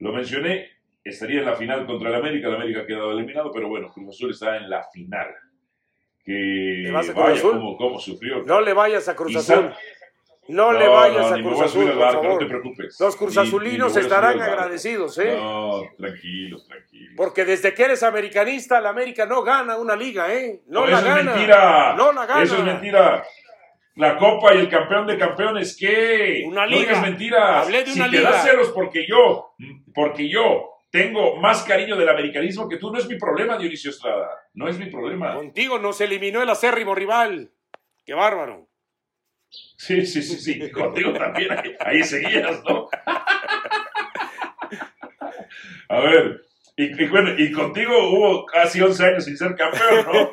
Lo 0.00 0.12
mencioné, 0.12 0.68
estaría 1.02 1.40
en 1.40 1.46
la 1.46 1.56
final 1.56 1.86
contra 1.86 2.10
el 2.10 2.16
América, 2.16 2.48
el 2.48 2.56
América 2.56 2.80
ha 2.80 2.86
quedado 2.86 3.12
eliminado, 3.12 3.50
pero 3.52 3.68
bueno, 3.68 3.88
Cruz 3.88 4.08
Azul 4.10 4.30
está 4.30 4.56
en 4.56 4.68
la 4.68 4.82
final. 4.92 5.28
Que 6.28 6.82
¿Te 6.84 6.90
vas 6.92 7.08
a 7.08 7.12
Cruz 7.14 7.24
vaya, 7.24 7.36
Azul? 7.38 7.52
cómo, 7.52 7.76
cómo 7.78 7.98
sufrió. 7.98 8.42
No 8.44 8.60
le 8.60 8.74
vayas 8.74 9.08
a 9.08 9.16
Cruz 9.16 9.34
Azul. 9.36 9.72
No, 10.48 10.72
le 10.72 10.88
vayas 10.88 11.30
no, 11.30 11.36
a 11.36 11.40
Cruz 11.42 11.60
a 11.60 11.64
Azul, 11.64 11.86
al 11.86 11.92
por 11.92 11.98
barco, 12.00 12.16
no 12.16 12.22
favor. 12.24 12.38
te 12.38 12.46
preocupes. 12.46 12.96
Los 13.00 13.14
Ni- 13.14 13.18
cruzazulinos 13.18 13.72
ni 13.72 13.76
me 13.76 13.82
voy 13.82 13.86
a 13.86 13.90
subir 13.92 14.02
estarán 14.04 14.40
agradecidos, 14.42 15.18
¿eh? 15.18 15.36
No, 15.38 15.82
tranquilos, 15.98 16.66
tranquilos. 16.66 17.14
Porque 17.16 17.44
desde 17.44 17.74
que 17.74 17.82
eres 17.82 18.02
americanista, 18.02 18.80
la 18.80 18.90
América 18.90 19.26
no 19.26 19.42
gana 19.42 19.76
una 19.78 19.94
liga, 19.96 20.32
¿eh? 20.34 20.60
No, 20.68 20.80
No, 20.80 20.86
la 20.86 20.98
eso 20.98 21.06
gana. 21.06 21.18
es 21.20 21.26
mentira. 21.26 21.94
No 21.96 22.12
la 22.12 22.26
gana. 22.26 22.42
Eso 22.42 22.56
es 22.56 22.64
mentira. 22.64 23.24
La 23.96 24.16
Copa 24.16 24.54
y 24.54 24.58
el 24.58 24.68
campeón 24.68 25.06
de 25.06 25.18
campeones, 25.18 25.76
¿qué? 25.78 26.44
Una 26.46 26.62
No 26.62 26.66
liga. 26.68 26.80
digas 26.80 27.02
mentiras. 27.02 27.64
Hablé 27.66 27.84
de 27.84 27.90
si 27.90 27.98
una 28.00 28.10
te 28.10 28.16
liga. 28.18 28.30
das 28.30 28.44
celos 28.44 28.68
porque 28.70 29.06
yo, 29.08 29.50
porque 29.94 30.28
yo 30.30 30.77
tengo 30.90 31.36
más 31.36 31.62
cariño 31.64 31.96
del 31.96 32.08
americanismo 32.08 32.68
que 32.68 32.76
tú, 32.78 32.90
no 32.90 32.98
es 32.98 33.06
mi 33.08 33.16
problema, 33.18 33.58
Dionisio 33.58 33.90
Estrada. 33.90 34.28
No 34.54 34.68
es 34.68 34.78
mi 34.78 34.86
problema. 34.86 35.34
Contigo 35.34 35.78
nos 35.78 36.00
eliminó 36.00 36.42
el 36.42 36.48
acérrimo 36.50 36.94
rival. 36.94 37.50
Qué 38.04 38.14
bárbaro. 38.14 38.68
Sí, 39.50 40.04
sí, 40.06 40.22
sí, 40.22 40.38
sí. 40.38 40.70
Contigo 40.70 41.12
también. 41.12 41.52
Ahí, 41.52 41.74
ahí 41.80 42.02
seguías, 42.04 42.62
¿no? 42.64 42.88
A 45.88 46.00
ver. 46.00 46.44
Y, 46.76 47.02
y 47.02 47.06
bueno, 47.08 47.30
y 47.36 47.50
contigo 47.50 47.92
hubo 48.12 48.46
casi 48.46 48.80
11 48.80 49.04
años 49.04 49.24
sin 49.24 49.36
ser 49.36 49.56
campeón, 49.56 50.06
¿no? 50.06 50.30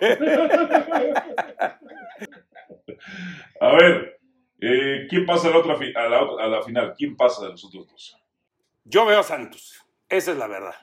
A 3.60 3.74
ver, 3.76 4.20
eh, 4.62 5.08
¿quién 5.10 5.26
pasa 5.26 5.48
a 5.48 5.52
la, 5.52 5.58
otra 5.58 5.76
fi- 5.76 5.94
a, 5.96 6.08
la, 6.08 6.22
otra- 6.24 6.46
a 6.46 6.48
la 6.48 6.62
final? 6.62 6.94
¿Quién 6.98 7.16
pasa 7.16 7.44
de 7.46 7.52
los 7.52 7.66
otros 7.66 7.88
dos? 7.88 8.18
Yo 8.84 9.06
veo 9.06 9.20
a 9.20 9.24
Santos. 9.24 9.82
Esa 10.16 10.32
es 10.32 10.38
la 10.38 10.48
verdad. 10.48 10.76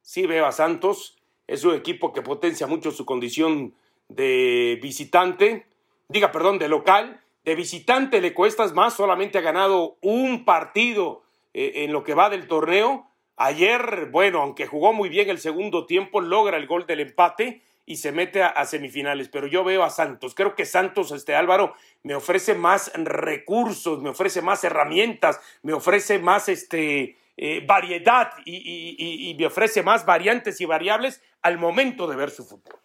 Sí 0.00 0.26
veo 0.26 0.46
a 0.46 0.52
Santos. 0.52 1.18
Es 1.46 1.64
un 1.64 1.74
equipo 1.74 2.12
que 2.14 2.22
potencia 2.22 2.66
mucho 2.66 2.90
su 2.90 3.04
condición 3.04 3.74
de 4.08 4.78
visitante. 4.80 5.66
Diga, 6.08 6.32
perdón, 6.32 6.58
de 6.58 6.68
local. 6.68 7.22
De 7.44 7.54
visitante 7.54 8.22
le 8.22 8.32
cuestas 8.32 8.72
más. 8.72 8.94
Solamente 8.94 9.36
ha 9.36 9.42
ganado 9.42 9.98
un 10.00 10.46
partido 10.46 11.22
eh, 11.52 11.84
en 11.84 11.92
lo 11.92 12.02
que 12.02 12.14
va 12.14 12.30
del 12.30 12.48
torneo. 12.48 13.10
Ayer, 13.36 14.08
bueno, 14.10 14.40
aunque 14.40 14.66
jugó 14.66 14.94
muy 14.94 15.10
bien 15.10 15.28
el 15.28 15.38
segundo 15.38 15.84
tiempo, 15.84 16.22
logra 16.22 16.56
el 16.56 16.66
gol 16.66 16.86
del 16.86 17.00
empate 17.00 17.62
y 17.84 17.96
se 17.96 18.10
mete 18.10 18.42
a, 18.42 18.48
a 18.48 18.64
semifinales. 18.64 19.28
Pero 19.28 19.46
yo 19.46 19.64
veo 19.64 19.84
a 19.84 19.90
Santos. 19.90 20.34
Creo 20.34 20.54
que 20.54 20.64
Santos, 20.64 21.12
este 21.12 21.34
Álvaro, 21.34 21.74
me 22.02 22.14
ofrece 22.14 22.54
más 22.54 22.90
recursos, 22.94 24.00
me 24.00 24.08
ofrece 24.08 24.40
más 24.40 24.64
herramientas, 24.64 25.40
me 25.62 25.74
ofrece 25.74 26.18
más 26.18 26.48
este, 26.48 27.18
eh, 27.40 27.64
variedad 27.64 28.32
y, 28.44 28.56
y- 28.56 28.96
y- 28.98 29.30
y 29.30 29.34
me 29.36 29.46
ofrece 29.46 29.82
más 29.82 30.04
variantes 30.04 30.60
y 30.60 30.64
variables 30.64 31.22
al 31.40 31.56
momento 31.56 32.08
de 32.08 32.16
ver 32.16 32.30
su 32.30 32.44
fútbol. 32.44 32.80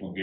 Ok. 0.00 0.16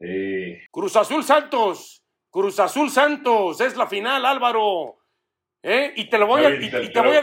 Eh, 0.00 0.60
Cruz 0.70 0.94
Azul 0.96 1.24
Santos, 1.24 2.04
Cruz 2.30 2.58
Azul 2.60 2.90
Santos, 2.90 3.60
es 3.60 3.76
la 3.76 3.86
final, 3.86 4.24
Álvaro. 4.26 4.98
¿Eh? 5.62 5.92
Y 5.96 6.10
te 6.10 6.18
lo 6.18 6.26
voy 6.26 6.44
a, 6.44 6.50
decir, 6.50 6.70
te 6.92 7.00
voy 7.00 7.16
a 7.16 7.22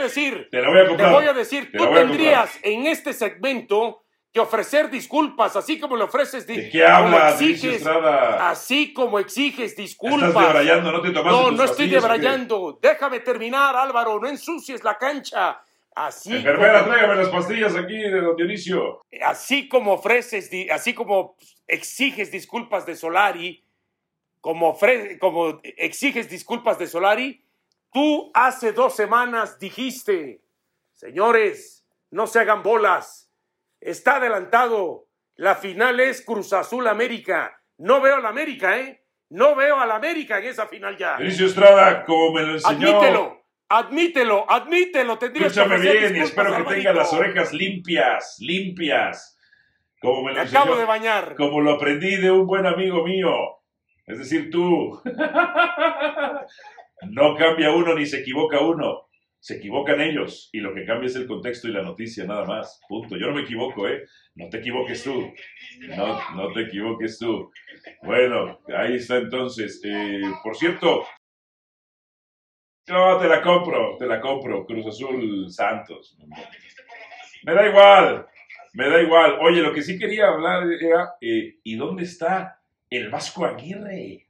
te 0.83 0.87
comprar. 0.87 1.11
voy 1.11 1.25
a 1.25 1.33
decir, 1.33 1.71
tú 1.77 1.83
tendrías 1.93 2.57
en 2.63 2.87
este 2.87 3.11
segmento 3.13 4.03
que 4.31 4.39
ofrecer 4.39 4.89
disculpas, 4.91 5.55
así 5.55 5.79
como 5.79 5.95
le 5.97 6.03
ofreces 6.03 6.45
¿De 6.45 6.69
qué 6.69 6.85
hablas, 6.85 7.41
exiges, 7.41 7.85
así 7.87 8.93
como 8.93 9.17
exiges 9.19 9.71
Estás 9.71 9.77
disculpas. 9.85 10.33
debrayando, 10.33 10.91
no 10.91 11.01
te 11.01 11.09
tomaste 11.11 11.29
No, 11.31 11.51
no 11.51 11.63
estoy 11.63 11.89
debrayando. 11.89 12.77
Déjame 12.81 13.21
terminar, 13.21 13.75
Álvaro. 13.75 14.19
No 14.19 14.27
ensucies 14.27 14.83
la 14.83 14.97
cancha. 14.97 15.61
Así 15.95 16.33
Enfermera, 16.35 16.81
como, 16.81 16.91
tráigame 16.93 17.15
las 17.15 17.29
pastillas 17.29 17.75
aquí 17.75 17.97
de 17.97 18.21
don 18.21 18.35
Dionisio. 18.35 19.01
así 19.25 19.67
como 19.67 19.93
ofreces, 19.93 20.49
así 20.71 20.93
como 20.93 21.35
exiges 21.67 22.31
disculpas 22.31 22.85
de 22.85 22.95
Solari, 22.95 23.65
como, 24.39 24.77
ofre- 24.79 25.17
como 25.19 25.59
exiges 25.63 26.29
disculpas 26.29 26.77
de 26.79 26.85
Solari, 26.87 27.43
tú 27.91 28.29
hace 28.35 28.71
dos 28.71 28.95
semanas 28.95 29.57
dijiste, 29.59 30.39
señores, 30.93 31.83
no 32.11 32.27
se 32.27 32.39
hagan 32.39 32.61
bolas. 32.63 33.28
Está 33.81 34.17
adelantado. 34.17 35.07
La 35.35 35.55
final 35.55 35.99
es 35.99 36.21
Cruz 36.21 36.51
Azul 36.53 36.87
América. 36.87 37.61
No 37.77 38.01
veo 38.01 38.17
a 38.17 38.19
la 38.19 38.29
América, 38.29 38.77
¿eh? 38.77 39.05
No 39.29 39.55
veo 39.55 39.79
a 39.79 39.85
la 39.85 39.95
América 39.95 40.39
en 40.39 40.45
esa 40.45 40.67
final 40.67 40.97
ya. 40.97 41.17
Dionisio 41.17 41.45
Estrada, 41.45 42.03
como 42.03 42.33
me 42.33 42.41
lo 42.41 42.53
enseñó. 42.53 42.89
Admítelo, 42.89 43.45
admítelo, 43.69 44.51
admítelo. 44.51 45.17
Tendrías 45.17 45.53
que 45.53 45.59
Escúchame 45.59 45.75
ofrecer 45.75 46.11
bien 46.11 46.23
espero 46.23 46.57
que 46.57 46.75
tenga 46.75 46.93
las 46.93 47.13
orejas 47.13 47.53
limpias, 47.53 48.37
limpias. 48.39 49.37
Como 50.01 50.23
me 50.23 50.33
lo 50.33 50.41
acabo 50.41 50.65
enseñó, 50.65 50.77
de 50.77 50.85
bañar. 50.85 51.35
como 51.35 51.61
lo 51.61 51.73
aprendí 51.73 52.15
de 52.17 52.31
un 52.31 52.47
buen 52.47 52.65
amigo 52.65 53.03
mío. 53.05 53.31
Es 54.07 54.17
decir, 54.19 54.49
tú. 54.49 55.01
No 57.09 57.33
cambia 57.37 57.71
uno 57.71 57.95
ni 57.95 58.05
se 58.05 58.19
equivoca 58.19 58.59
uno. 58.59 59.08
Se 59.39 59.55
equivocan 59.55 60.01
ellos 60.01 60.49
y 60.51 60.59
lo 60.59 60.73
que 60.73 60.85
cambia 60.85 61.07
es 61.07 61.15
el 61.15 61.27
contexto 61.27 61.67
y 61.67 61.71
la 61.71 61.81
noticia, 61.81 62.25
nada 62.25 62.45
más. 62.45 62.81
Punto. 62.87 63.17
Yo 63.17 63.27
no 63.27 63.35
me 63.35 63.43
equivoco, 63.43 63.87
¿eh? 63.87 64.05
No 64.35 64.49
te 64.49 64.57
equivoques 64.57 65.03
tú. 65.03 65.31
No, 65.95 66.19
no 66.35 66.51
te 66.53 66.63
equivoques 66.63 67.17
tú. 67.17 67.51
Bueno, 68.03 68.59
ahí 68.75 68.95
está 68.95 69.17
entonces. 69.17 69.81
Eh, 69.83 70.21
por 70.43 70.55
cierto, 70.55 71.05
no, 72.89 73.19
te 73.19 73.27
la 73.27 73.41
compro, 73.41 73.95
te 73.97 74.07
la 74.07 74.19
compro. 74.19 74.65
Cruz 74.65 74.87
Azul 74.87 75.49
Santos. 75.51 76.17
Me 77.43 77.53
da 77.53 77.67
igual, 77.67 78.25
me 78.73 78.89
da 78.89 79.01
igual. 79.01 79.37
Oye, 79.41 79.61
lo 79.61 79.71
que 79.73 79.83
sí 79.83 79.97
quería 79.97 80.27
hablar 80.29 80.63
era, 80.71 81.13
eh, 81.21 81.59
¿y 81.63 81.75
dónde 81.75 82.03
está 82.03 82.61
el 82.89 83.09
Vasco 83.09 83.45
Aguirre? 83.45 84.28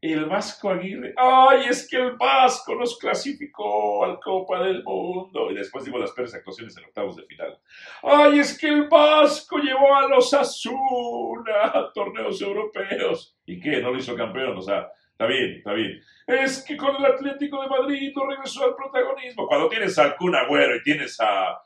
El 0.00 0.26
Vasco 0.26 0.70
Aguirre. 0.70 1.12
Ay, 1.16 1.64
es 1.68 1.88
que 1.88 1.96
el 1.96 2.12
Vasco 2.12 2.76
nos 2.76 2.96
clasificó 2.98 4.04
al 4.04 4.20
Copa 4.20 4.62
del 4.62 4.84
Mundo. 4.84 5.50
Y 5.50 5.54
después 5.54 5.84
dimos 5.84 6.00
las 6.00 6.12
peores 6.12 6.34
actuaciones 6.34 6.76
en 6.76 6.84
octavos 6.84 7.16
de 7.16 7.24
final. 7.24 7.58
Ay, 8.02 8.38
es 8.38 8.56
que 8.56 8.68
el 8.68 8.88
Vasco 8.88 9.58
llevó 9.58 9.96
a 9.96 10.08
los 10.08 10.32
Asuna 10.32 11.72
a 11.74 11.92
torneos 11.92 12.40
europeos. 12.40 13.36
¿Y 13.44 13.58
qué? 13.58 13.80
No 13.80 13.90
lo 13.90 13.98
hizo 13.98 14.14
campeón. 14.14 14.56
O 14.56 14.62
sea, 14.62 14.88
está 15.10 15.26
bien, 15.26 15.56
está 15.56 15.72
bien. 15.72 16.00
Es 16.28 16.64
que 16.64 16.76
con 16.76 16.94
el 16.94 17.04
Atlético 17.04 17.60
de 17.62 17.68
Madrid 17.68 18.12
no 18.14 18.26
regresó 18.26 18.64
al 18.66 18.76
protagonismo. 18.76 19.48
Cuando 19.48 19.68
tienes 19.68 19.98
al 19.98 20.14
Kun 20.14 20.36
Agüero 20.36 20.76
y 20.76 20.82
tienes 20.84 21.18
a, 21.20 21.60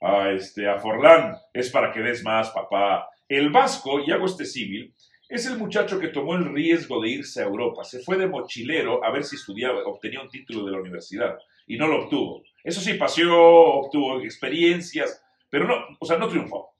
a, 0.00 0.30
este, 0.30 0.66
a 0.66 0.78
Forlán, 0.78 1.36
es 1.52 1.70
para 1.70 1.92
que 1.92 2.00
des 2.00 2.24
más, 2.24 2.50
papá. 2.50 3.10
El 3.28 3.50
Vasco, 3.50 4.00
y 4.00 4.10
hago 4.10 4.24
este 4.24 4.46
símil, 4.46 4.94
es 5.36 5.46
el 5.46 5.58
muchacho 5.58 5.98
que 5.98 6.08
tomó 6.08 6.34
el 6.34 6.52
riesgo 6.52 7.00
de 7.00 7.10
irse 7.10 7.42
a 7.42 7.46
Europa. 7.46 7.84
Se 7.84 8.00
fue 8.00 8.16
de 8.16 8.26
mochilero 8.26 9.04
a 9.04 9.10
ver 9.10 9.24
si 9.24 9.36
estudiaba, 9.36 9.84
obtenía 9.84 10.20
un 10.20 10.28
título 10.28 10.64
de 10.64 10.72
la 10.72 10.80
universidad 10.80 11.38
y 11.66 11.76
no 11.76 11.86
lo 11.86 12.04
obtuvo. 12.04 12.42
Eso 12.62 12.80
sí, 12.80 12.94
paseó, 12.94 13.34
obtuvo 13.34 14.20
experiencias, 14.20 15.24
pero 15.50 15.66
no, 15.66 15.74
o 15.98 16.06
sea, 16.06 16.18
no 16.18 16.28
triunfó. 16.28 16.74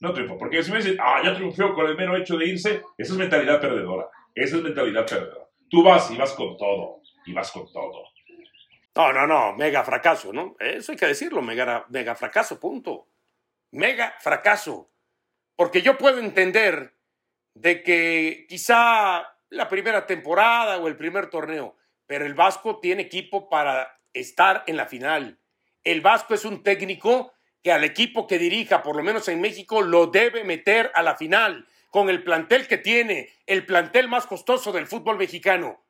No 0.00 0.12
triunfó. 0.12 0.38
Porque 0.38 0.62
si 0.62 0.70
me 0.70 0.78
dicen, 0.78 0.96
ah, 1.00 1.20
ya 1.24 1.34
triunfó 1.34 1.74
con 1.74 1.86
el 1.86 1.96
mero 1.96 2.16
hecho 2.16 2.36
de 2.36 2.46
irse, 2.46 2.82
esa 2.96 3.12
es 3.12 3.18
mentalidad 3.18 3.60
perdedora. 3.60 4.08
Esa 4.34 4.56
es 4.56 4.62
mentalidad 4.62 5.06
perdedora. 5.06 5.46
Tú 5.68 5.82
vas 5.82 6.10
y 6.10 6.16
vas 6.16 6.32
con 6.32 6.56
todo. 6.56 7.02
Y 7.26 7.32
vas 7.32 7.50
con 7.50 7.70
todo. 7.72 8.04
No, 8.94 9.12
no, 9.12 9.26
no, 9.26 9.54
mega 9.54 9.84
fracaso, 9.84 10.32
¿no? 10.32 10.56
Eso 10.58 10.92
hay 10.92 10.98
que 10.98 11.06
decirlo, 11.06 11.40
mega, 11.40 11.86
mega 11.88 12.14
fracaso, 12.14 12.58
punto. 12.58 13.06
Mega 13.72 14.14
fracaso. 14.18 14.90
Porque 15.54 15.82
yo 15.82 15.98
puedo 15.98 16.18
entender 16.18 16.97
de 17.60 17.82
que 17.82 18.46
quizá 18.48 19.34
la 19.50 19.68
primera 19.68 20.06
temporada 20.06 20.78
o 20.78 20.86
el 20.86 20.96
primer 20.96 21.28
torneo, 21.30 21.76
pero 22.06 22.24
el 22.24 22.34
Vasco 22.34 22.78
tiene 22.78 23.02
equipo 23.02 23.48
para 23.48 24.00
estar 24.12 24.64
en 24.66 24.76
la 24.76 24.86
final. 24.86 25.38
El 25.82 26.00
Vasco 26.00 26.34
es 26.34 26.44
un 26.44 26.62
técnico 26.62 27.32
que 27.62 27.72
al 27.72 27.84
equipo 27.84 28.26
que 28.26 28.38
dirija, 28.38 28.82
por 28.82 28.96
lo 28.96 29.02
menos 29.02 29.28
en 29.28 29.40
México, 29.40 29.82
lo 29.82 30.06
debe 30.06 30.44
meter 30.44 30.92
a 30.94 31.02
la 31.02 31.16
final, 31.16 31.66
con 31.90 32.08
el 32.10 32.22
plantel 32.22 32.68
que 32.68 32.78
tiene, 32.78 33.30
el 33.46 33.66
plantel 33.66 34.08
más 34.08 34.26
costoso 34.26 34.72
del 34.72 34.86
fútbol 34.86 35.18
mexicano 35.18 35.84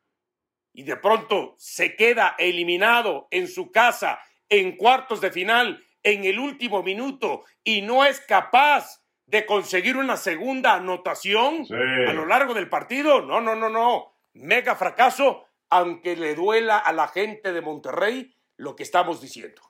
y 0.72 0.85
de 0.85 0.96
pronto 0.96 1.57
se 1.59 1.96
queda 1.96 2.37
eliminado 2.38 3.26
en 3.31 3.48
su 3.48 3.72
casa 3.72 4.20
en 4.48 4.76
cuartos 4.76 5.20
de 5.20 5.33
final 5.33 5.85
en 6.04 6.24
el 6.24 6.38
último 6.38 6.83
minuto 6.83 7.44
y 7.64 7.83
no 7.83 8.04
es 8.04 8.20
capaz 8.20 9.02
de 9.29 9.45
conseguir 9.45 9.97
una 9.97 10.17
segunda 10.17 10.75
anotación 10.75 11.64
Sí. 11.67 11.75
a 11.75 12.12
lo 12.14 12.25
largo 12.27 12.55
del 12.55 12.69
partido, 12.69 13.21
no, 13.21 13.41
no, 13.41 13.55
no, 13.55 13.69
no, 13.69 14.14
mega 14.33 14.75
fracaso, 14.75 15.45
aunque 15.71 16.17
le 16.17 16.35
duela 16.35 16.79
a 16.79 16.93
la 16.93 17.09
gente 17.09 17.53
de 17.53 17.61
Monterrey 17.61 18.35
lo 18.57 18.75
que 18.75 18.83
estamos 18.83 19.21
diciendo. 19.21 19.61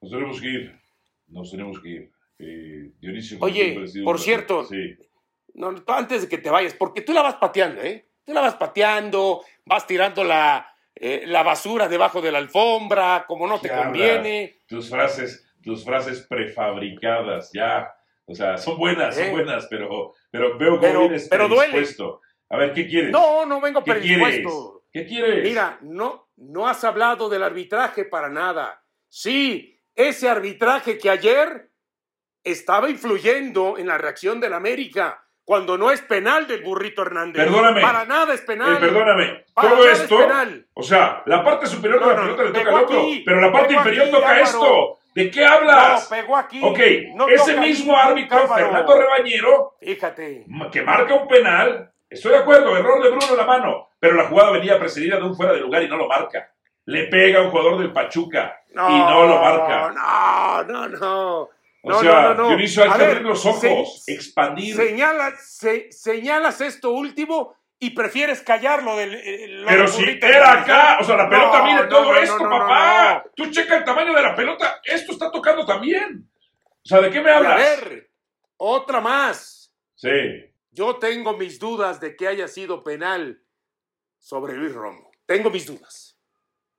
Nos 0.00 0.10
tenemos 0.12 0.40
que 0.40 0.46
ir. 0.48 0.80
Nos 1.26 1.50
tenemos 1.50 1.80
que 1.80 1.88
ir. 1.88 2.10
Eh, 2.38 2.92
Dionisio. 3.00 3.38
Oye, 3.40 3.84
por 4.04 4.18
cierto, 4.20 4.64
Sí. 4.64 4.96
No, 5.54 5.74
antes 5.88 6.22
de 6.22 6.28
que 6.28 6.38
te 6.38 6.48
vayas, 6.48 6.72
porque 6.74 7.02
tú 7.02 7.12
la 7.12 7.20
vas 7.22 7.34
pateando, 7.34 7.82
¿eh? 7.82 8.08
Tú 8.24 8.32
la 8.32 8.40
vas 8.40 8.54
pateando, 8.54 9.44
vas 9.66 9.86
tirando 9.86 10.24
la, 10.24 10.66
eh, 10.94 11.24
la 11.26 11.42
basura 11.42 11.88
debajo 11.88 12.22
de 12.22 12.32
la 12.32 12.38
alfombra, 12.38 13.24
como 13.28 13.46
no 13.46 13.60
te 13.60 13.68
¿Qué 13.68 13.74
conviene. 13.74 14.56
Tus 14.66 14.88
frases, 14.88 15.44
tus 15.62 15.84
frases 15.84 16.24
prefabricadas, 16.26 17.50
ya. 17.52 17.92
O 18.32 18.34
sea, 18.34 18.56
son 18.58 18.76
buenas, 18.78 19.14
son 19.14 19.30
buenas, 19.30 19.66
pero, 19.68 20.14
pero 20.30 20.56
veo 20.58 20.80
que 20.80 20.86
Pero- 20.86 21.00
vienes 21.00 21.28
pero 21.28 21.48
duele. 21.48 21.72
predispuesto. 21.72 22.20
A 22.50 22.56
ver, 22.56 22.72
¿qué 22.72 22.86
quieres? 22.88 23.10
No, 23.10 23.46
no 23.46 23.60
vengo 23.60 23.82
¿Qué 23.84 23.92
quieres? 24.00 24.22
predispuesto. 24.22 24.82
¿Qué 24.92 25.06
quieres? 25.06 25.42
Mira, 25.42 25.78
no, 25.82 26.28
no 26.36 26.68
has 26.68 26.82
hablado 26.84 27.28
del 27.28 27.42
arbitraje 27.42 28.04
para 28.04 28.28
nada. 28.28 28.82
Sí, 29.08 29.78
ese 29.94 30.28
arbitraje 30.28 30.98
que 30.98 31.08
ayer 31.10 31.70
estaba 32.44 32.90
influyendo 32.90 33.78
en 33.78 33.86
la 33.86 33.98
reacción 33.98 34.40
del 34.40 34.52
América, 34.54 35.24
cuando 35.44 35.76
no 35.78 35.90
es 35.90 36.00
penal 36.02 36.46
del 36.46 36.62
burrito 36.62 37.02
Hernández. 37.02 37.44
Perdóname. 37.44 37.80
Para 37.80 38.04
nada 38.04 38.32
es 38.34 38.40
penal. 38.42 38.74
Eh, 38.76 38.80
perdóname, 38.80 39.44
Para 39.54 39.68
todo 39.70 39.88
es 39.88 40.00
esto, 40.00 40.18
penal. 40.18 40.66
o 40.74 40.82
sea, 40.82 41.22
la 41.26 41.42
parte 41.44 41.66
superior 41.66 42.00
No, 42.00 42.08
de 42.08 42.14
la 42.14 42.20
no, 42.20 42.36
pelota 42.36 42.42
le 42.44 42.64
toca 42.64 42.76
al 42.78 42.84
otro, 42.84 43.00
aquí, 43.00 43.22
pero 43.26 43.40
la 43.40 43.52
parte 43.52 43.74
inferior 43.74 44.02
aquí, 44.04 44.12
toca 44.12 44.28
Álvaro. 44.28 44.44
esto. 44.44 44.98
¿De 45.14 45.30
qué 45.30 45.40
No, 45.44 45.52
hablas? 45.52 46.06
pegó 46.08 46.36
aquí. 46.36 46.60
ok, 46.62 46.78
No 47.14 47.28
ese 47.28 47.56
mismo 47.60 47.96
aquí, 47.96 48.08
árbitro. 48.10 48.48
Fernando 48.48 48.98
Rebañero, 48.98 49.74
Fíjate. 49.80 50.46
que 50.72 50.82
marca 50.82 51.14
un 51.14 51.28
penal, 51.28 51.90
estoy 52.08 52.32
de 52.32 52.38
acuerdo, 52.38 52.76
error 52.76 53.02
de 53.02 53.10
Bruno 53.10 53.26
en 53.30 53.36
la 53.36 53.44
mano, 53.46 53.88
pero 54.00 54.14
la 54.14 54.24
jugada 54.28 54.52
venía 54.52 54.78
precedida 54.78 55.16
de 55.16 55.24
un 55.24 55.36
fuera 55.36 55.52
de 55.52 55.60
lugar 55.60 55.82
y 55.82 55.88
no 55.88 55.96
lo 55.96 56.08
marca. 56.08 56.50
Le 56.86 57.04
pega 57.08 57.40
a 57.40 57.42
un 57.42 57.50
jugador 57.50 57.78
del 57.78 57.92
Pachuca 57.92 58.60
y 58.70 58.74
no 58.74 59.26
lo 59.26 59.38
marca. 59.40 59.92
No, 59.94 60.64
no, 60.64 60.88
no. 60.88 61.38
O 61.84 61.90
No, 61.90 61.98
sea, 62.00 62.12
no, 62.12 62.22
no, 62.22 62.34
no. 62.34 62.48
Dionisio, 62.48 62.84
hay 62.84 62.90
A 62.90 62.92
que 62.92 62.98
ver, 63.00 63.08
abrir 63.10 63.22
los 63.26 63.44
ojos, 63.44 64.04
se- 64.04 64.12
expandir. 64.14 64.76
Señalas, 64.76 65.34
se- 65.58 65.90
señalas 65.90 66.60
esto 66.60 66.90
último 66.90 67.54
y 67.82 67.90
prefieres 67.90 68.42
callarlo 68.42 68.96
del. 68.96 69.14
eh, 69.14 69.48
lo 69.48 69.66
Pero 69.66 69.82
del 69.82 69.92
si 69.92 70.04
era 70.22 70.60
acá, 70.62 70.94
¿eh? 70.94 70.98
o 71.00 71.04
sea, 71.04 71.16
la 71.16 71.24
No, 71.24 71.30
pelota 71.30 71.64
mide 71.64 71.82
no, 71.82 71.88
todo 71.88 72.12
no, 72.12 72.16
esto, 72.16 72.38
no, 72.38 72.48
no, 72.48 72.50
papá. 72.50 73.24
no. 73.26 73.30
Tú 73.34 73.50
checa 73.50 73.76
el 73.78 73.84
tamaño 73.84 74.14
de 74.14 74.22
la 74.22 74.36
pelota, 74.36 74.80
esto 74.84 75.12
está 75.12 75.30
tocando 75.32 75.66
también. 75.66 76.30
O 76.84 76.88
sea, 76.88 77.00
¿de 77.00 77.10
qué 77.10 77.20
me 77.20 77.30
Y 77.30 77.32
a 77.32 77.36
hablas? 77.38 77.56
ver, 77.56 78.10
otra 78.56 79.00
más. 79.00 79.74
Sí, 79.96 80.08
Yo 80.70 80.96
tengo 80.98 81.36
mis 81.36 81.58
dudas 81.58 82.00
de 82.00 82.14
que 82.16 82.28
haya 82.28 82.46
sido 82.48 82.84
penal 82.84 83.42
sobre 84.18 84.54
Luis 84.56 84.72
Romo. 84.72 85.10
Tengo 85.26 85.50
mis 85.50 85.66
dudas. 85.66 86.16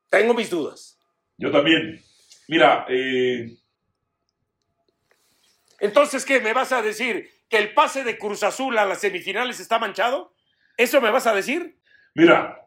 Tengo 0.09 0.33
mis 0.33 0.49
dudas. 0.49 0.97
yo 1.37 1.51
también. 1.51 2.01
Mira, 2.47 2.85
eh, 2.89 3.57
Entonces, 5.79 6.23
¿qué? 6.25 6.39
¿Me 6.39 6.53
vas 6.53 6.71
a 6.71 6.81
decir 6.81 7.29
que 7.49 7.57
el 7.57 7.73
pase 7.73 8.03
de 8.03 8.17
Cruz 8.17 8.43
Azul 8.43 8.77
a 8.77 8.85
las 8.85 9.01
semifinales 9.01 9.59
está 9.59 9.79
manchado? 9.79 10.32
¿Eso 10.77 11.01
me 11.01 11.11
vas 11.11 11.27
a 11.27 11.35
decir? 11.35 11.77
mira, 12.15 12.59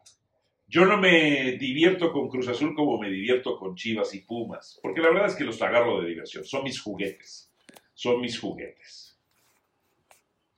yo 0.69 0.85
no 0.85 0.97
me 0.97 1.53
divierto 1.53 2.11
con 2.11 2.27
Cruz 2.27 2.47
Azul 2.49 2.75
como 2.75 2.99
me 2.99 3.09
divierto 3.09 3.57
con 3.57 3.75
Chivas 3.75 4.13
y 4.13 4.19
Pumas, 4.21 4.77
porque 4.81 4.99
la 5.01 5.09
verdad 5.09 5.27
es 5.27 5.35
que 5.35 5.45
los 5.45 5.61
agarro 5.61 6.01
de 6.01 6.09
diversión. 6.09 6.43
Son 6.43 6.63
mis 6.63 6.81
juguetes, 6.81 7.49
son 7.93 8.19
mis 8.19 8.37
juguetes. 8.37 9.17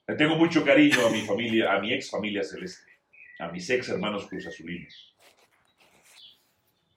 Le 0.07 0.15
tengo 0.15 0.35
mucho 0.35 0.65
cariño 0.65 1.05
a 1.05 1.11
mi 1.11 1.21
familia, 1.21 1.71
a 1.73 1.79
mi 1.79 1.93
ex 1.93 2.09
familia 2.09 2.43
celeste, 2.43 2.91
a 3.37 3.49
mis 3.49 3.69
ex 3.69 3.89
hermanos 3.89 4.27
Cruz 4.27 4.47
Azulinos. 4.47 5.15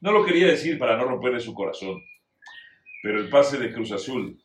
No 0.00 0.10
lo 0.12 0.24
quería 0.24 0.46
decir 0.46 0.78
para 0.78 0.96
no 0.96 1.04
romperle 1.04 1.38
su 1.40 1.52
corazón, 1.52 2.02
pero 3.02 3.20
el 3.20 3.28
pase 3.28 3.58
de 3.58 3.72
Cruz 3.72 3.92
Azul, 3.92 4.40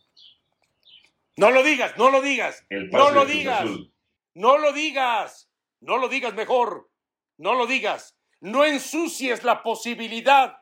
No 1.38 1.52
lo 1.52 1.63
digas, 1.63 1.98
no 1.98 2.12
lo 2.12 2.22
digas. 2.22 2.65
el 2.70 2.89
pase 2.89 3.04
No 3.04 3.12
lo 3.12 3.22
de 3.22 3.26
Cruz 3.32 3.38
digas. 3.39 3.62
Azul, 3.62 3.93
No 4.34 4.58
lo 4.58 4.74
digas. 4.74 5.46
No 5.88 5.97
lo 5.97 6.10
digas 6.10 6.34
mejor. 6.34 6.89
No 7.38 7.56
lo 7.56 7.65
digas. 7.65 8.19
No 8.41 8.65
ensucies 8.65 9.45
la 9.45 9.63
posibilidad 9.63 10.58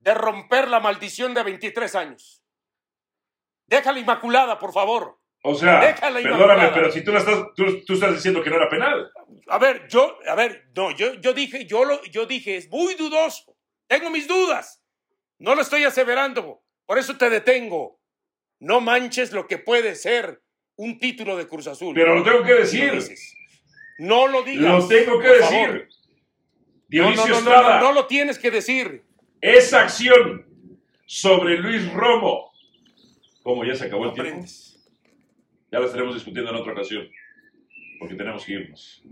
de 0.00 0.12
romper 0.12 0.68
la 0.68 0.80
maldición 0.80 1.32
de 1.32 1.42
23 1.42 1.94
años. 1.94 2.44
Déjala 3.66 4.00
inmaculada, 4.00 4.58
por 4.58 4.74
favor. 4.74 5.18
O 5.42 5.54
sea, 5.54 5.80
Déjala 5.80 6.20
perdóname, 6.20 6.44
inmaculada. 6.44 6.74
pero 6.74 6.92
si 6.92 7.02
tú, 7.02 7.10
la 7.10 7.20
estás, 7.20 7.38
tú, 7.56 7.84
tú 7.86 7.94
estás 7.94 8.12
diciendo 8.14 8.42
que 8.42 8.50
no 8.50 8.56
era 8.56 8.68
penal. 8.68 9.10
A 9.48 9.58
ver, 9.58 9.88
yo, 9.88 10.18
a 10.28 10.34
ver, 10.34 10.70
no, 10.76 10.90
yo, 10.90 11.14
yo 11.14 11.32
dije, 11.32 11.64
yo 11.64 11.84
lo, 11.84 12.02
yo 12.04 12.26
dije, 12.26 12.58
es 12.58 12.68
muy 12.68 12.94
dudoso. 12.94 13.56
Tengo 13.86 14.10
mis 14.10 14.28
dudas. 14.28 14.84
No 15.38 15.54
lo 15.54 15.62
estoy 15.62 15.84
aseverando. 15.84 16.62
Por 16.84 16.98
eso 16.98 17.16
te 17.16 17.30
detengo. 17.30 17.98
No 18.60 18.82
manches 18.82 19.32
lo 19.32 19.46
que 19.46 19.56
puede 19.56 19.94
ser 19.94 20.42
un 20.76 20.98
título 20.98 21.34
de 21.38 21.48
Cruz 21.48 21.66
Azul. 21.66 21.94
Pero 21.94 22.14
lo 22.14 22.22
tengo 22.22 22.44
que 22.44 22.54
decir. 22.54 22.92
No 23.98 24.26
lo 24.26 24.42
digas. 24.42 24.82
Lo 24.82 24.88
tengo 24.88 25.18
que 25.20 25.28
decir. 25.28 25.88
Dionisio 26.88 27.22
no, 27.26 27.30
no, 27.32 27.38
Estrada, 27.38 27.80
no, 27.80 27.86
no 27.88 27.92
lo 27.92 28.06
tienes 28.06 28.38
que 28.38 28.50
decir. 28.50 29.02
esa 29.40 29.82
acción 29.82 30.46
sobre 31.06 31.56
Luis 31.58 31.90
Romo, 31.92 32.52
como 33.42 33.64
ya 33.64 33.74
se 33.74 33.86
acabó 33.86 34.06
el 34.06 34.12
tiempo, 34.12 34.44
ya 35.70 35.78
la 35.80 35.86
estaremos 35.86 36.14
discutiendo 36.14 36.50
en 36.50 36.56
otra 36.56 36.72
ocasión, 36.72 37.08
porque 37.98 38.14
tenemos 38.14 38.44
que 38.44 38.52
irnos. 38.52 39.02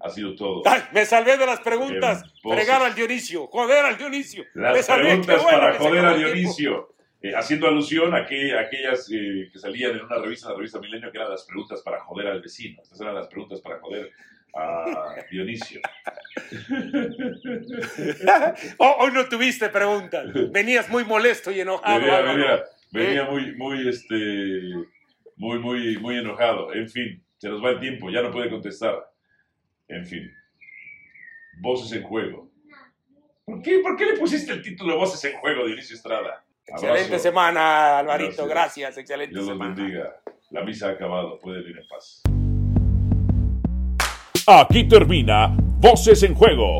Ha 0.00 0.10
sido 0.10 0.34
todo. 0.34 0.62
Ay, 0.64 0.82
me 0.92 1.04
salvé 1.04 1.36
de 1.36 1.46
las 1.46 1.60
preguntas. 1.60 2.22
Fregar 2.42 2.82
al 2.82 2.94
Dionisio. 2.94 3.46
Joder 3.48 3.84
al 3.84 3.98
Dionisio. 3.98 4.44
me 4.54 4.62
Las 4.62 4.86
salvé. 4.86 5.06
preguntas 5.08 5.42
bueno 5.42 5.58
para 5.58 5.78
joder 5.78 6.04
a. 6.04 6.14
Dionisio. 6.16 6.94
Eh, 7.20 7.34
haciendo 7.34 7.66
alusión 7.66 8.14
a, 8.14 8.24
que, 8.26 8.52
a 8.52 8.60
aquellas 8.60 9.10
eh, 9.10 9.48
que 9.52 9.58
salían 9.58 9.90
en 9.96 10.02
una 10.04 10.18
revista, 10.18 10.50
la 10.50 10.54
revista 10.56 10.78
Milenio, 10.78 11.10
que 11.10 11.18
eran 11.18 11.30
las 11.30 11.44
preguntas 11.44 11.82
para 11.82 11.98
joder 12.00 12.28
al 12.28 12.40
vecino. 12.40 12.80
Estas 12.80 13.00
eran 13.00 13.14
las 13.16 13.26
preguntas 13.26 13.60
para 13.60 13.80
joder 13.80 14.12
a 14.54 15.16
Dionisio. 15.30 15.80
Oh, 18.78 18.96
hoy 19.00 19.12
no 19.12 19.28
tuviste 19.28 19.68
preguntas. 19.68 20.26
Venías 20.52 20.88
muy 20.88 21.04
molesto 21.04 21.50
y 21.50 21.60
enojado. 21.60 21.98
venía, 22.00 22.16
Álvaro. 22.18 22.38
venía- 22.38 22.64
venía 22.90 23.22
Eh. 23.22 23.30
muy, 23.30 23.54
muy, 23.56 23.88
este, 23.88 24.14
muy, 25.36 25.58
muy, 25.58 25.98
muy 25.98 26.18
enojado. 26.18 26.72
En 26.72 26.88
fin, 26.88 27.22
se 27.36 27.48
nos 27.48 27.62
va 27.62 27.70
el 27.70 27.80
tiempo, 27.80 28.10
ya 28.10 28.22
no 28.22 28.30
puede 28.30 28.48
contestar. 28.50 28.94
En 29.88 30.06
fin, 30.06 30.30
voces 31.60 31.92
en 31.96 32.02
juego. 32.04 32.48
¿Por 33.44 33.62
qué, 33.62 33.78
por 33.80 33.96
qué 33.96 34.06
le 34.06 34.16
pusiste 34.18 34.52
el 34.52 34.62
título 34.62 34.96
Voces 34.96 35.24
en 35.32 35.38
juego, 35.40 35.66
Dionisio 35.66 35.96
Estrada? 35.96 36.44
Excelente 36.68 37.04
Abrazo. 37.06 37.22
semana, 37.22 37.98
Alvarito. 37.98 38.46
Gracias. 38.46 38.48
Gracias. 38.94 38.98
Excelente 38.98 39.34
Dios 39.34 39.46
los 39.46 39.54
semana. 39.54 39.74
bendiga. 39.74 40.16
La 40.50 40.62
misa 40.62 40.88
ha 40.88 40.90
acabado, 40.92 41.38
pueden 41.38 41.62
ir 41.62 41.76
en 41.78 41.88
paz. 41.88 42.22
Aquí 44.46 44.84
termina 44.88 45.54
Voces 45.80 46.22
en 46.22 46.34
Juego. 46.34 46.78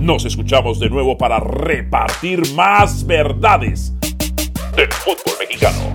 Nos 0.00 0.24
escuchamos 0.24 0.78
de 0.80 0.90
nuevo 0.90 1.16
para 1.16 1.38
repartir 1.40 2.40
más 2.54 3.06
verdades 3.06 3.92
del 4.76 4.92
fútbol 4.92 5.34
mexicano. 5.40 5.94